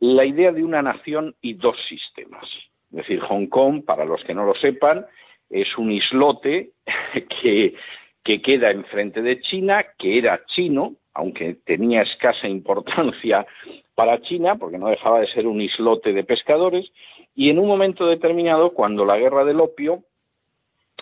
[0.00, 2.44] la idea de una nación y dos sistemas.
[2.90, 5.06] Es decir, Hong Kong, para los que no lo sepan,
[5.50, 6.70] es un islote
[7.42, 7.74] que,
[8.22, 13.46] que queda enfrente de China, que era chino, aunque tenía escasa importancia
[13.94, 16.90] para China, porque no dejaba de ser un islote de pescadores,
[17.34, 20.02] y en un momento determinado, cuando la guerra del opio,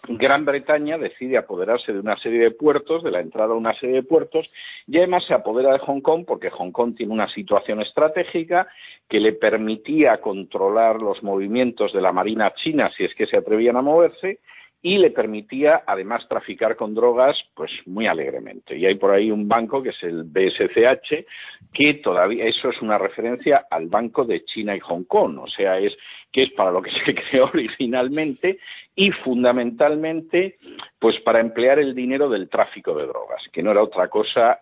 [0.09, 3.97] Gran Bretaña decide apoderarse de una serie de puertos, de la entrada a una serie
[3.97, 4.53] de puertos,
[4.87, 8.69] y además se apodera de Hong Kong porque Hong Kong tiene una situación estratégica
[9.09, 13.77] que le permitía controlar los movimientos de la Marina china si es que se atrevían
[13.77, 14.41] a moverse
[14.85, 18.77] y le permitía además traficar con drogas pues muy alegremente.
[18.77, 21.25] Y hay por ahí un banco que es el BSCH
[21.73, 25.79] que todavía eso es una referencia al banco de China y Hong Kong, o sea,
[25.79, 25.97] es
[26.35, 28.59] que es para lo que se creó originalmente
[28.97, 30.59] y fundamentalmente
[30.99, 34.61] pues para emplear el dinero del tráfico de drogas, que no era otra cosa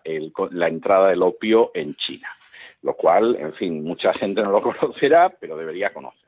[0.51, 2.29] la entrada del opio en China.
[2.83, 6.23] lo cual, en fin, mucha gente no lo conocerá, pero debería conocerlo.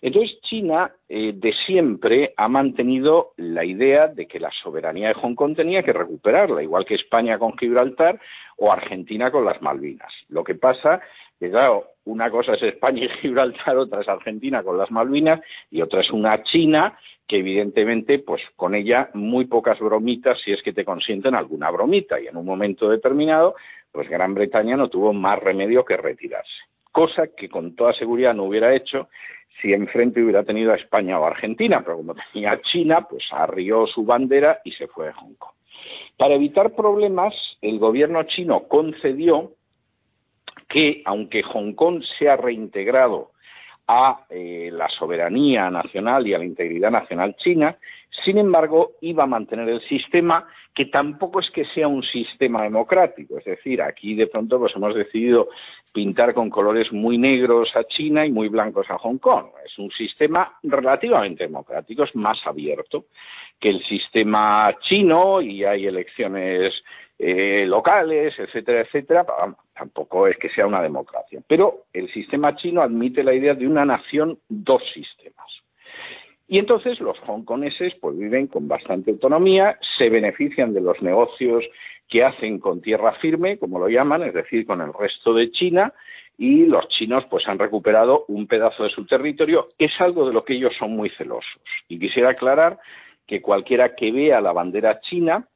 [0.00, 5.34] Entonces, China eh, de siempre ha mantenido la idea de que la soberanía de Hong
[5.34, 8.20] Kong tenía que recuperarla, igual que España con Gibraltar
[8.56, 10.12] o Argentina con las Malvinas.
[10.28, 11.00] Lo que pasa
[11.38, 15.82] que, claro, una cosa es España y Gibraltar, otra es Argentina con las Malvinas y
[15.82, 20.74] otra es una China que evidentemente, pues con ella muy pocas bromitas si es que
[20.74, 23.54] te consienten alguna bromita y en un momento determinado,
[23.90, 26.52] pues Gran Bretaña no tuvo más remedio que retirarse.
[26.92, 29.08] Cosa que con toda seguridad no hubiera hecho
[29.60, 34.04] si enfrente hubiera tenido a España o Argentina, pero como tenía China, pues arrió su
[34.04, 35.54] bandera y se fue a Hong Kong.
[36.16, 39.52] Para evitar problemas, el gobierno chino concedió
[40.74, 43.30] que, aunque Hong Kong sea reintegrado
[43.86, 47.78] a eh, la soberanía nacional y a la integridad nacional china,
[48.24, 53.38] sin embargo, iba a mantener el sistema que tampoco es que sea un sistema democrático.
[53.38, 55.48] Es decir, aquí de pronto pues hemos decidido
[55.92, 59.50] pintar con colores muy negros a China y muy blancos a Hong Kong.
[59.64, 63.04] Es un sistema relativamente democrático, es más abierto
[63.60, 66.74] que el sistema chino y hay elecciones
[67.18, 69.26] eh, locales, etcétera, etcétera.
[69.74, 71.40] Tampoco es que sea una democracia.
[71.46, 75.46] Pero el sistema chino admite la idea de una nación, dos sistemas.
[76.46, 81.64] Y entonces los hongkoneses pues viven con bastante autonomía, se benefician de los negocios
[82.08, 85.94] que hacen con tierra firme, como lo llaman, es decir, con el resto de China,
[86.36, 90.34] y los chinos pues han recuperado un pedazo de su territorio, que es algo de
[90.34, 91.62] lo que ellos son muy celosos.
[91.88, 92.78] Y quisiera aclarar
[93.26, 95.48] que cualquiera que vea la bandera china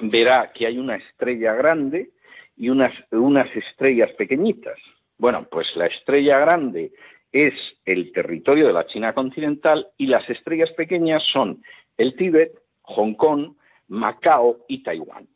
[0.00, 2.10] verá que hay una estrella grande
[2.56, 4.78] y unas, unas estrellas pequeñitas.
[5.18, 6.92] Bueno, pues la estrella grande
[7.32, 11.62] es el territorio de la China continental y las estrellas pequeñas son
[11.96, 13.54] el Tíbet, Hong Kong,
[13.88, 15.26] Macao y Taiwán.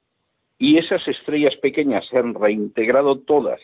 [0.58, 3.60] Y esas estrellas pequeñas se han reintegrado todas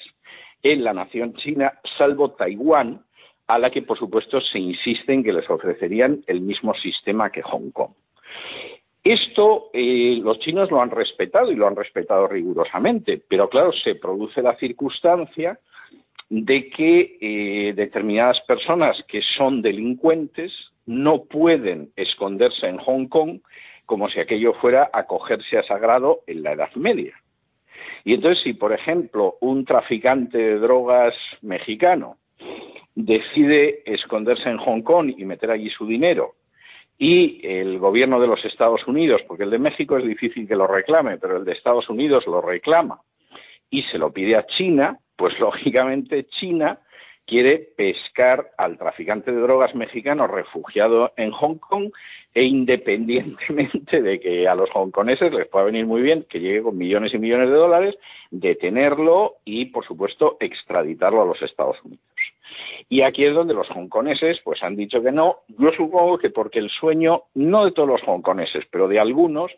[0.63, 3.05] en la nación china, salvo Taiwán,
[3.47, 7.43] a la que por supuesto se insiste en que les ofrecerían el mismo sistema que
[7.43, 7.93] Hong Kong.
[9.05, 13.95] Esto eh, los chinos lo han respetado y lo han respetado rigurosamente, pero claro, se
[13.95, 15.59] produce la circunstancia
[16.29, 20.53] de que eh, determinadas personas que son delincuentes
[20.85, 23.41] no pueden esconderse en Hong Kong
[23.87, 27.15] como si aquello fuera acogerse a sagrado en la Edad Media.
[28.05, 32.19] Y entonces, si por ejemplo un traficante de drogas mexicano
[32.95, 36.35] decide esconderse en Hong Kong y meter allí su dinero
[36.99, 40.67] y el gobierno de los Estados Unidos, porque el de México es difícil que lo
[40.67, 43.01] reclame, pero el de Estados Unidos lo reclama
[43.71, 46.81] y se lo pide a China, pues lógicamente China
[47.25, 51.91] quiere pescar al traficante de drogas mexicano refugiado en Hong Kong
[52.35, 56.79] e independientemente de que a los hongkoneses les pueda venir muy bien que llegue con
[56.79, 57.99] millones y millones de dólares,
[58.31, 62.08] detenerlo y, por supuesto, extraditarlo a los Estados Unidos.
[62.89, 65.39] Y aquí es donde los hongkoneses pues han dicho que no.
[65.49, 69.53] Yo supongo que porque el sueño, no de todos los hongkoneses, pero de algunos,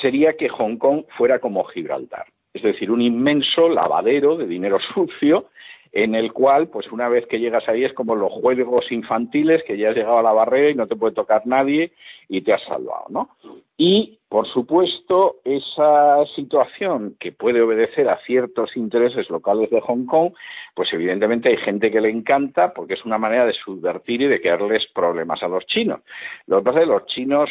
[0.00, 2.26] sería que Hong Kong fuera como Gibraltar.
[2.52, 5.46] Es decir, un inmenso lavadero de dinero sucio
[5.92, 9.76] en el cual, pues una vez que llegas ahí es como los juegos infantiles, que
[9.76, 11.92] ya has llegado a la barrera y no te puede tocar nadie
[12.28, 13.30] y te has salvado, ¿no?
[13.76, 20.32] Y, por supuesto, esa situación que puede obedecer a ciertos intereses locales de Hong Kong,
[20.74, 24.40] pues evidentemente hay gente que le encanta porque es una manera de subvertir y de
[24.40, 26.00] crearles problemas a los chinos.
[26.46, 27.50] Lo que pasa es que los chinos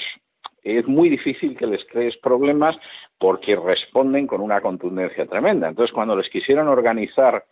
[0.77, 2.75] es muy difícil que les crees problemas
[3.17, 5.69] porque responden con una contundencia tremenda.
[5.69, 7.45] Entonces, cuando les quisieron organizar,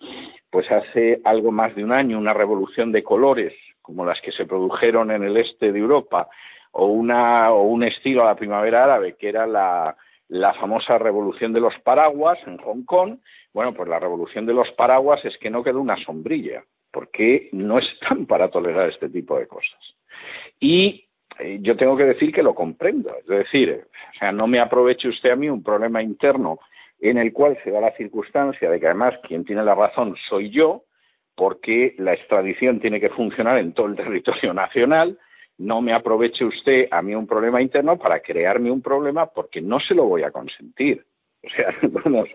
[0.49, 4.45] pues hace algo más de un año, una revolución de colores, como las que se
[4.45, 6.27] produjeron en el este de Europa,
[6.71, 9.95] o, una, o un estilo a la primavera árabe, que era la,
[10.27, 13.17] la famosa revolución de los paraguas en Hong Kong,
[13.53, 17.77] bueno, pues la revolución de los paraguas es que no quedó una sombrilla, porque no
[17.79, 19.79] están para tolerar este tipo de cosas.
[20.59, 21.06] Y
[21.61, 23.15] yo tengo que decir que lo comprendo.
[23.19, 26.59] Es decir, o sea, no me aproveche usted a mí un problema interno
[26.99, 30.49] en el cual se da la circunstancia de que además quien tiene la razón soy
[30.49, 30.83] yo,
[31.35, 35.17] porque la extradición tiene que funcionar en todo el territorio nacional.
[35.59, 39.79] No me aproveche usted a mí un problema interno para crearme un problema porque no
[39.79, 41.05] se lo voy a consentir.
[41.43, 41.73] O sea,
[42.03, 42.27] vamos,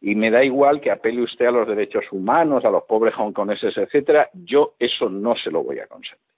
[0.00, 3.76] y me da igual que apele usted a los derechos humanos, a los pobres hongkoneses,
[3.76, 6.29] etcétera, yo eso no se lo voy a consentir.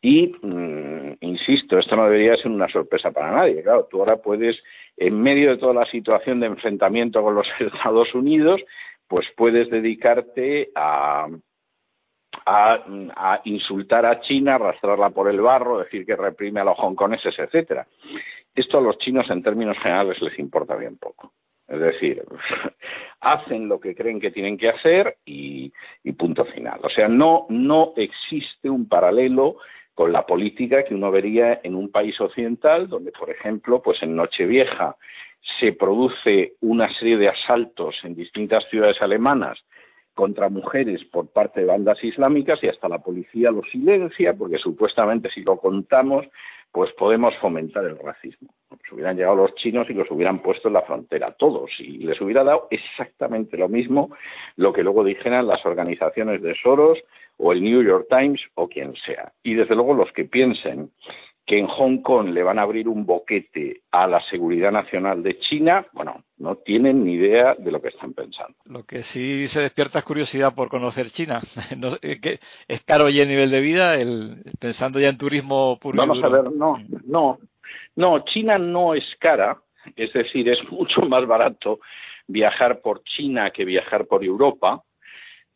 [0.00, 3.62] Y, mm, insisto, esto no debería ser una sorpresa para nadie.
[3.62, 4.56] Claro, tú ahora puedes,
[4.96, 8.60] en medio de toda la situación de enfrentamiento con los Estados Unidos,
[9.08, 11.28] pues puedes dedicarte a,
[13.44, 17.86] insultar a China, arrastrarla por el barro, decir que reprime a los hongkoneses, etcétera.
[18.54, 21.32] Esto a los chinos en términos generales les importa bien poco.
[21.66, 22.22] Es decir,
[23.20, 25.72] hacen lo que creen que tienen que hacer y,
[26.02, 26.80] y, punto final.
[26.82, 29.56] O sea, no, no existe un paralelo
[29.98, 34.14] con la política que uno vería en un país occidental, donde, por ejemplo, pues en
[34.14, 34.94] Nochevieja
[35.58, 39.58] se produce una serie de asaltos en distintas ciudades alemanas
[40.14, 45.30] contra mujeres por parte de bandas islámicas y hasta la policía lo silencia porque supuestamente
[45.30, 46.28] si lo contamos
[46.70, 48.54] pues podemos fomentar el racismo.
[48.68, 52.20] Pues hubieran llegado los chinos y los hubieran puesto en la frontera, todos, y les
[52.20, 54.10] hubiera dado exactamente lo mismo
[54.54, 56.98] lo que luego dijeran las organizaciones de Soros
[57.38, 59.32] o el New York Times o quien sea.
[59.42, 60.90] Y desde luego los que piensen
[61.48, 65.38] que en Hong Kong le van a abrir un boquete a la seguridad nacional de
[65.38, 68.54] China, bueno, no tienen ni idea de lo que están pensando.
[68.66, 71.40] Lo que sí se despierta es curiosidad por conocer China.
[72.68, 73.94] ¿Es caro ya el nivel de vida?
[73.94, 76.76] El, pensando ya en turismo puro Vamos a ver, no,
[77.06, 77.38] no,
[77.96, 79.58] no, China no es cara,
[79.96, 81.80] es decir, es mucho más barato
[82.26, 84.84] viajar por China que viajar por Europa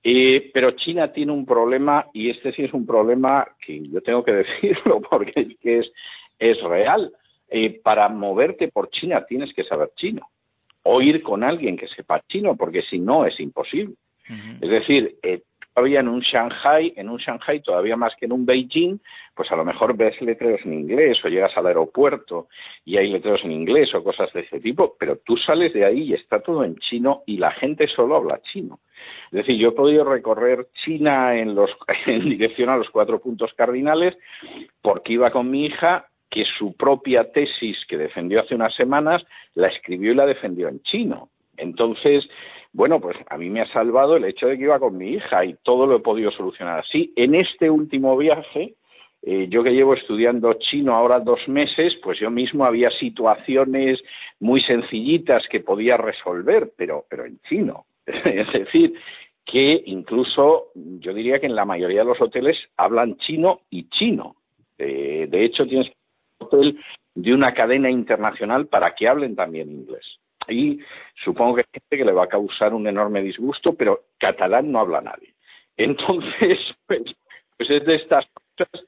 [0.05, 4.25] eh, pero China tiene un problema, y este sí es un problema que yo tengo
[4.25, 5.93] que decirlo porque es que es,
[6.39, 7.13] es real.
[7.55, 10.27] Eh, para moverte por China tienes que saber chino
[10.85, 13.95] o ir con alguien que sepa chino, porque si no es imposible.
[14.61, 15.43] Es decir, eh,
[15.75, 18.99] todavía en un Shanghai, en un Shanghai todavía más que en un Beijing,
[19.35, 22.49] pues a lo mejor ves letreros en inglés o llegas al aeropuerto
[22.85, 26.03] y hay letreros en inglés o cosas de ese tipo, pero tú sales de ahí
[26.03, 28.81] y está todo en chino y la gente solo habla chino.
[29.27, 31.71] Es decir, yo he podido recorrer China en, los,
[32.07, 34.17] en dirección a los cuatro puntos cardinales
[34.81, 39.23] porque iba con mi hija que su propia tesis que defendió hace unas semanas
[39.55, 41.29] la escribió y la defendió en chino.
[41.59, 42.27] Entonces,
[42.73, 45.45] bueno, pues a mí me ha salvado el hecho de que iba con mi hija
[45.45, 47.13] y todo lo he podido solucionar así.
[47.17, 48.75] En este último viaje,
[49.23, 54.03] eh, yo que llevo estudiando chino ahora dos meses, pues yo mismo había situaciones
[54.41, 57.85] muy sencillitas que podía resolver, pero, pero en chino.
[58.07, 58.95] es decir,
[59.45, 64.37] que incluso yo diría que en la mayoría de los hoteles hablan chino y chino.
[64.79, 66.81] Eh, de hecho, tienes un hotel
[67.15, 70.19] de una cadena internacional para que hablen también inglés.
[70.49, 70.81] Y
[71.25, 74.81] supongo que hay gente que le va a causar un enorme disgusto, pero catalán no
[74.81, 75.35] habla nadie.
[75.77, 77.03] Entonces, pues,
[77.57, 78.27] pues es de estas
[78.57, 78.87] cosas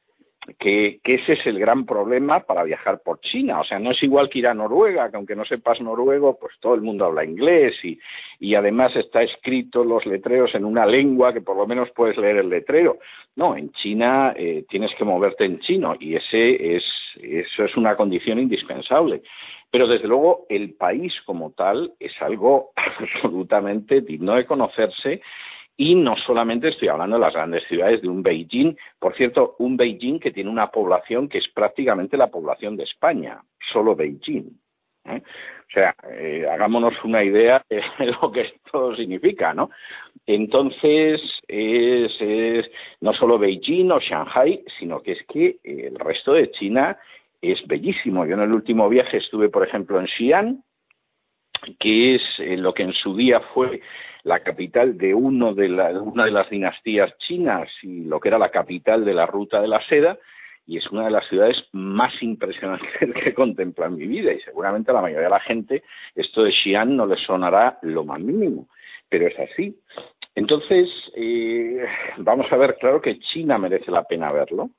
[0.58, 3.60] que, ese es el gran problema para viajar por China.
[3.60, 6.54] O sea, no es igual que ir a Noruega, que aunque no sepas noruego, pues
[6.60, 7.98] todo el mundo habla inglés y,
[8.40, 12.38] y además está escrito los letreros en una lengua que por lo menos puedes leer
[12.38, 12.98] el letrero.
[13.36, 16.84] No, en China eh, tienes que moverte en chino y ese es,
[17.20, 19.22] eso es una condición indispensable.
[19.70, 25.20] Pero desde luego el país como tal es algo absolutamente digno de conocerse
[25.76, 29.76] y no solamente estoy hablando de las grandes ciudades de un Beijing, por cierto, un
[29.76, 34.50] Beijing que tiene una población que es prácticamente la población de España, solo Beijing.
[35.06, 35.22] ¿eh?
[35.24, 39.70] O sea, eh, hagámonos una idea de lo que esto significa, ¿no?
[40.26, 42.70] Entonces, es, es,
[43.00, 46.96] no solo Beijing o Shanghai, sino que es que el resto de China
[47.42, 48.24] es bellísimo.
[48.24, 50.64] Yo en el último viaje estuve, por ejemplo, en Xi'an,
[51.78, 53.80] que es eh, lo que en su día fue
[54.22, 58.50] la capital de uno de una de las dinastías chinas y lo que era la
[58.50, 60.18] capital de la ruta de la seda,
[60.66, 64.40] y es una de las ciudades más impresionantes que he contemplado en mi vida, y
[64.40, 65.82] seguramente a la mayoría de la gente
[66.14, 68.68] esto de Xi'an no le sonará lo más mínimo,
[69.08, 69.78] pero es así.
[70.34, 71.84] Entonces, eh,
[72.16, 74.70] vamos a ver, claro que China merece la pena verlo,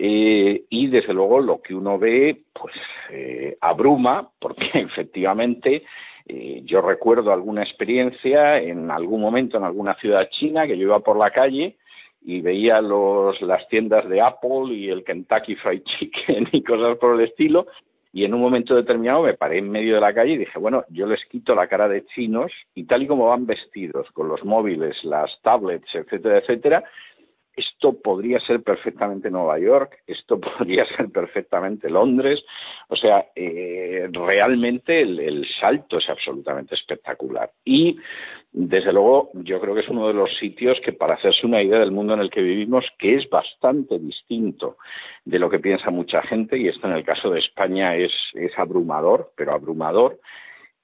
[0.00, 2.74] eh, y desde luego lo que uno ve, pues
[3.10, 5.82] eh, abruma, porque efectivamente
[6.26, 11.00] eh, yo recuerdo alguna experiencia en algún momento en alguna ciudad china que yo iba
[11.00, 11.76] por la calle
[12.22, 17.14] y veía los, las tiendas de Apple y el Kentucky Fried Chicken y cosas por
[17.14, 17.66] el estilo.
[18.12, 20.84] Y en un momento determinado me paré en medio de la calle y dije, bueno,
[20.90, 24.44] yo les quito la cara de chinos y tal y como van vestidos con los
[24.44, 26.84] móviles, las tablets, etcétera, etcétera,
[27.58, 32.44] esto podría ser perfectamente Nueva York, esto podría ser perfectamente Londres,
[32.88, 37.50] o sea, eh, realmente el, salto es absolutamente espectacular.
[37.64, 37.98] Y,
[38.52, 41.80] desde luego, yo creo que es uno de los sitios que, para hacerse una idea
[41.80, 44.76] del mundo en el que vivimos, que es bastante distinto
[45.24, 48.12] de lo que piensa mucha gente, y esto en el caso de España es
[48.56, 50.18] abrumador, pero abrumador,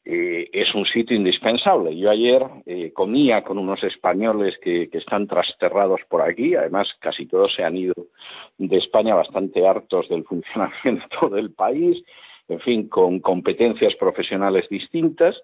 [0.07, 1.97] eh, es un sitio indispensable.
[1.97, 7.55] Yo ayer eh, comía con unos españoles que, están trasterrados por aquí, además casi todos
[7.55, 7.95] se han ido
[8.59, 12.03] de España bastante hartos del funcionamiento del país,
[12.49, 15.41] en fin, con competencias profesionales distintas.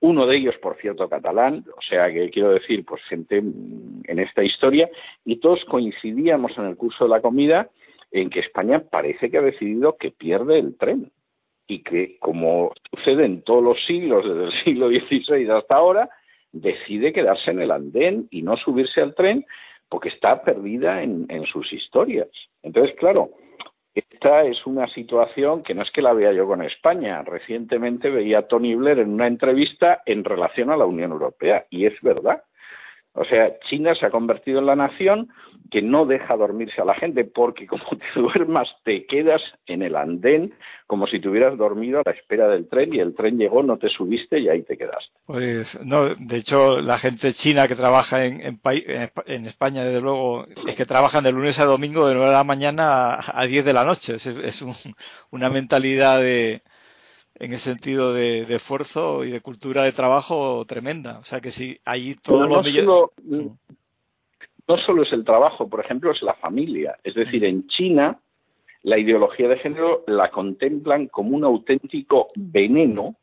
[0.00, 4.42] Uno de ellos, por cierto, catalán, o sea que quiero decir, pues gente en esta
[4.42, 4.90] historia,
[5.24, 7.70] y todos coincidíamos en el curso de la comida
[8.10, 11.12] en que España parece que ha decidido que pierde el tren
[11.70, 16.10] y que, como sucede en todos los siglos, desde el siglo XVI hasta ahora,
[16.52, 19.46] decide quedarse en el andén y no subirse al tren
[19.88, 22.28] porque está perdida en, sus historias.
[22.62, 23.30] Entonces, claro,
[23.94, 27.22] esta es una situación que no es que la vea yo con España.
[27.22, 31.86] Recientemente veía a Tony Blair en una entrevista en relación a la Unión Europea y
[31.86, 32.42] es verdad.
[33.12, 35.28] O sea, China se ha convertido en la nación
[35.70, 39.96] que no deja dormirse a la gente porque como te duermas te quedas en el
[39.96, 40.54] andén
[40.86, 43.78] como si te hubieras dormido a la espera del tren y el tren llegó, no
[43.78, 45.12] te subiste y ahí te quedaste.
[45.24, 48.58] Pues no, de hecho la gente china que trabaja en,
[49.46, 53.18] España, desde luego, es que trabajan de lunes a domingo de 9 de la mañana
[53.24, 54.14] a, 10 de la noche.
[54.14, 54.72] Es, es un,
[55.30, 56.62] una mentalidad de,
[57.40, 61.18] en el sentido de, de, esfuerzo y de cultura de trabajo tremenda.
[61.18, 63.10] O sea que si allí todos no los solo,
[64.68, 66.98] no solo es el trabajo, por ejemplo, es la familia.
[67.02, 68.20] Es decir, en China
[68.82, 73.16] la ideología de género la contemplan como un auténtico veneno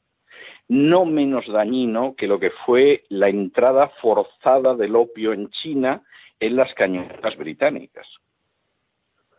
[0.70, 6.02] no menos dañino que lo que fue la entrada forzada del opio en China
[6.40, 8.06] en las cañoneras británicas.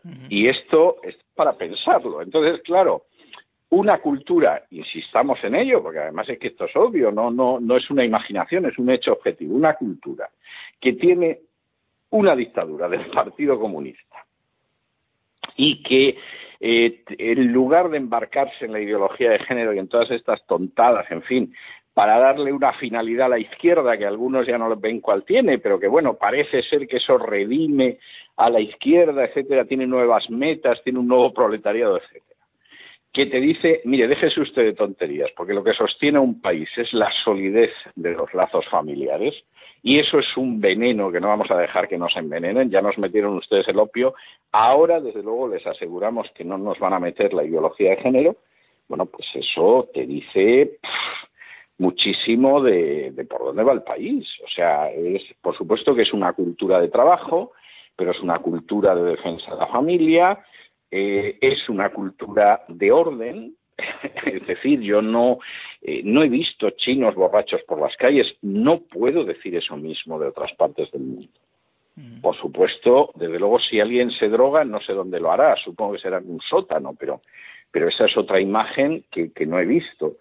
[0.05, 0.26] Uh -huh.
[0.31, 2.22] Y esto es para pensarlo.
[2.22, 3.05] Entonces, claro,
[3.70, 7.76] una cultura, insistamos en ello, porque además es que esto es obvio, no, no, no
[7.76, 10.30] es una imaginación, es un hecho objetivo, una cultura
[10.80, 11.40] que tiene
[12.10, 14.24] una dictadura del Partido Comunista
[15.56, 16.16] y que
[16.60, 21.10] eh, en lugar de embarcarse en la ideología de género y en todas estas tontadas,
[21.10, 21.54] en fin,
[21.92, 25.78] para darle una finalidad a la izquierda que algunos ya no ven cuál tiene, pero
[25.78, 27.98] que bueno, parece ser que eso redime
[28.36, 32.28] a la izquierda, etcétera, tiene nuevas metas, tiene un nuevo proletariado, etcétera
[33.18, 36.92] que te dice, mire, déjese usted de tonterías, porque lo que sostiene un país es
[36.92, 39.34] la solidez de los lazos familiares,
[39.82, 42.96] y eso es un veneno que no vamos a dejar que nos envenenen, ya nos
[42.96, 44.14] metieron ustedes el opio,
[44.52, 48.36] ahora desde luego les aseguramos que no nos van a meter la ideología de género,
[48.86, 50.78] bueno, pues eso te dice
[51.78, 54.28] muchísimo de, de, por dónde va el país.
[54.44, 57.50] O sea, es, por supuesto que es una cultura de trabajo,
[57.96, 60.38] pero es una cultura de defensa de la familia,
[60.91, 63.55] eh, es una cultura de orden,
[64.24, 65.39] es decir, yo no,
[65.82, 70.28] eh, no he visto chinos borrachos por las calles, no puedo decir eso mismo de
[70.28, 71.28] otras partes del mundo.
[71.97, 72.20] Mm.
[72.20, 76.01] Por supuesto, desde luego, si alguien se droga, no sé dónde lo hará, supongo que
[76.01, 77.22] será en un sótano, pero,
[77.70, 80.16] pero esa es otra imagen que, que no he visto.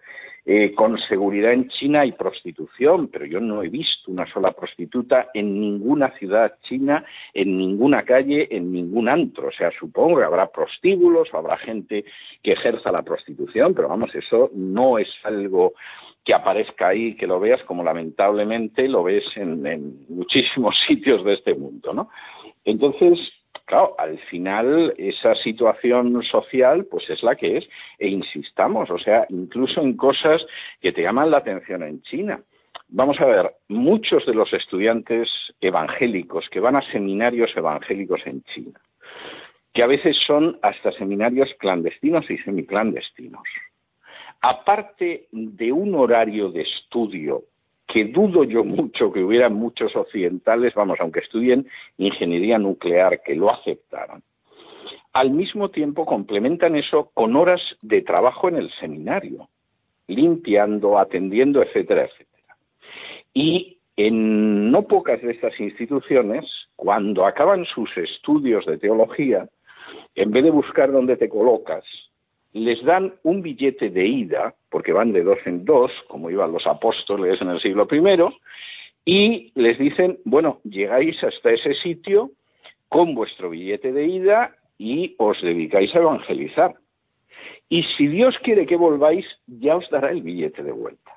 [0.50, 5.28] Eh, con seguridad en China hay prostitución, pero yo no he visto una sola prostituta
[5.34, 9.48] en ninguna ciudad china, en ninguna calle, en ningún antro.
[9.48, 12.06] O sea, supongo que habrá prostíbulos, habrá gente
[12.42, 15.74] que ejerza la prostitución, pero vamos, eso no es algo
[16.24, 21.34] que aparezca ahí, que lo veas como lamentablemente lo ves en, en muchísimos sitios de
[21.34, 22.08] este mundo, ¿no?
[22.64, 23.18] Entonces,
[23.68, 29.26] claro, al final esa situación social pues es la que es e insistamos, o sea,
[29.28, 30.44] incluso en cosas
[30.80, 32.40] que te llaman la atención en China.
[32.88, 35.28] Vamos a ver, muchos de los estudiantes
[35.60, 38.80] evangélicos que van a seminarios evangélicos en China,
[39.74, 43.46] que a veces son hasta seminarios clandestinos y semiclandestinos,
[44.40, 47.44] aparte de un horario de estudio
[47.88, 51.66] que dudo yo mucho que hubiera muchos occidentales, vamos, aunque estudien
[51.96, 54.22] ingeniería nuclear, que lo aceptaran.
[55.14, 59.48] Al mismo tiempo complementan eso con horas de trabajo en el seminario,
[60.06, 62.56] limpiando, atendiendo, etcétera, etcétera.
[63.32, 66.44] Y en no pocas de estas instituciones,
[66.76, 69.48] cuando acaban sus estudios de teología,
[70.14, 71.84] en vez de buscar dónde te colocas,
[72.52, 76.66] les dan un billete de ida, porque van de dos en dos, como iban los
[76.66, 78.34] apóstoles en el siglo I,
[79.04, 82.30] y les dicen, bueno, llegáis hasta ese sitio
[82.88, 86.74] con vuestro billete de ida y os dedicáis a evangelizar.
[87.68, 91.12] Y si Dios quiere que volváis, ya os dará el billete de vuelta.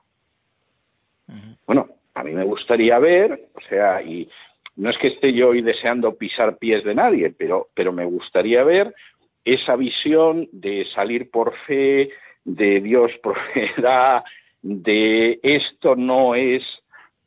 [1.27, 1.57] Uh -huh.
[1.65, 4.29] Bueno, a mí me gustaría ver, o sea, y
[4.75, 8.63] no es que esté yo hoy deseando pisar pies de nadie, pero, pero me gustaría
[8.63, 8.93] ver
[9.45, 12.09] esa visión de salir por fe,
[12.43, 14.23] de Dios proveerá,
[14.61, 16.63] de esto no es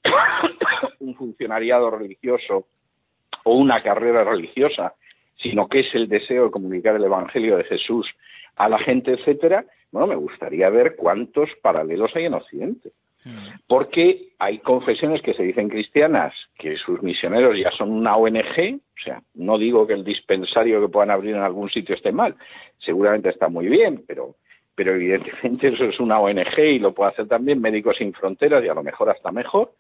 [1.01, 2.67] un funcionariado religioso
[3.45, 4.95] o una carrera religiosa,
[5.37, 8.07] sino que es el deseo de comunicar el Evangelio de Jesús
[8.57, 12.91] a la gente, etcétera, bueno, me gustaría ver cuántos paralelos hay en Occidente.
[13.67, 19.03] Porque hay confesiones que se dicen cristianas, que sus misioneros ya son una ONG, o
[19.03, 22.37] sea, no digo que el dispensario que puedan abrir en algún sitio esté mal,
[22.79, 24.37] seguramente está muy bien, pero,
[24.75, 28.69] pero evidentemente eso es una ONG y lo puede hacer también Médicos Sin Fronteras y
[28.69, 29.73] a lo mejor hasta mejor.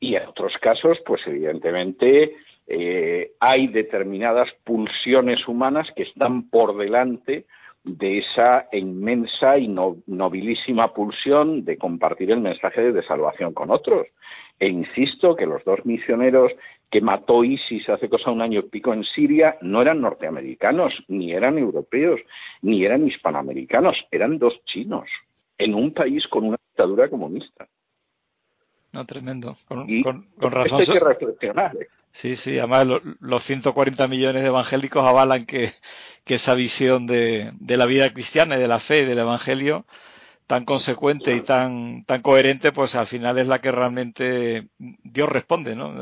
[0.00, 2.34] Y en otros casos, pues evidentemente
[2.66, 7.46] eh, hay determinadas pulsiones humanas que están por delante
[7.84, 14.06] de esa inmensa y nobilísima pulsión de compartir el mensaje de salvación con otros.
[14.58, 16.52] E insisto que los dos misioneros
[16.90, 21.32] que mató ISIS hace cosa un año y pico en Siria no eran norteamericanos, ni
[21.32, 22.20] eran europeos,
[22.60, 25.08] ni eran hispanoamericanos, eran dos chinos,
[25.58, 27.66] en un país con una dictadura comunista.
[28.92, 29.54] No, tremendo.
[29.66, 29.82] Con,
[30.52, 30.80] razón.
[30.80, 31.76] Hay que reflexionar.
[32.12, 32.86] Sí, sí, además
[33.20, 35.72] los 140 millones de evangélicos avalan que,
[36.26, 39.84] esa visión de, de, la vida cristiana y de la fe y del evangelio
[40.52, 45.74] tan consecuente y tan, tan coherente, pues al final es la que realmente Dios responde,
[45.74, 45.94] ¿no?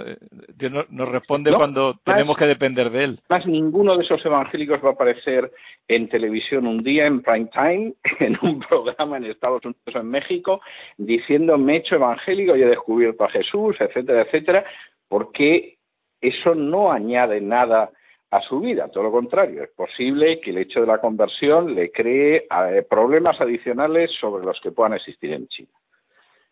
[0.57, 3.21] Dios nos responde cuando tenemos que depender de Él.
[3.29, 5.53] Más ninguno de esos evangélicos va a aparecer
[5.87, 10.11] en televisión un día en prime time, en un programa en Estados Unidos o en
[10.11, 10.61] México,
[10.97, 14.65] diciendo me he hecho evangélico y he descubierto a Jesús, etcétera, etcétera,
[15.07, 15.79] porque
[16.21, 17.91] eso no añade nada
[18.31, 18.89] a su vida.
[18.89, 23.41] Todo lo contrario, es posible que el hecho de la conversión le cree eh, problemas
[23.41, 25.71] adicionales sobre los que puedan existir en China.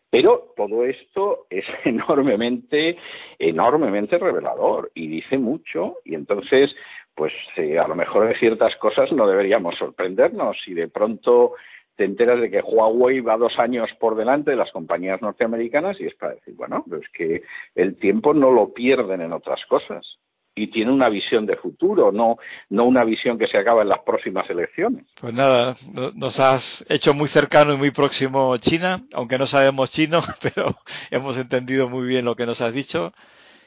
[0.09, 2.97] Pero todo esto es enormemente,
[3.37, 6.75] enormemente revelador y dice mucho y entonces,
[7.15, 11.53] pues eh, a lo mejor de ciertas cosas no deberíamos sorprendernos si de pronto
[11.99, 16.05] te enteras de que Huawei va dos años por delante de las compañías norteamericanas y
[16.05, 17.43] es para decir, bueno, pues que
[17.75, 20.07] el tiempo no lo pierden en otras cosas
[20.55, 22.37] y tiene una visión de futuro, no,
[22.69, 25.07] no una visión que se acaba en las próximas elecciones.
[25.19, 25.75] Pues nada,
[26.15, 30.77] nos has hecho muy cercano y muy próximo China, aunque no sabemos chino, pero
[31.11, 33.11] hemos entendido muy bien lo que nos has dicho.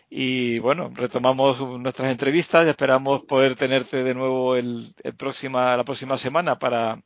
[0.09, 4.87] Y bueno, retomamos nuestras entrevistas y esperamos poder tenerte de nuevo el,
[5.19, 7.03] próxima, la próxima semana para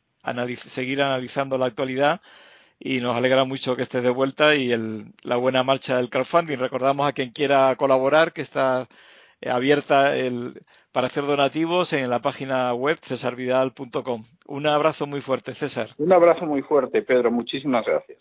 [0.56, 2.20] seguir analizando la actualidad
[2.78, 6.58] y nos alegra mucho que estés de vuelta y el, la buena marcha del crowdfunding.
[6.58, 8.88] Recordamos a quien quiera colaborar que está
[9.40, 10.62] eh, abierta el,
[10.92, 14.24] para hacer donativos en la página web cesarvidal.com.
[14.46, 15.90] Un abrazo muy fuerte, César.
[15.98, 17.30] Un abrazo muy fuerte, Pedro.
[17.30, 18.14] Muchísimas gracias.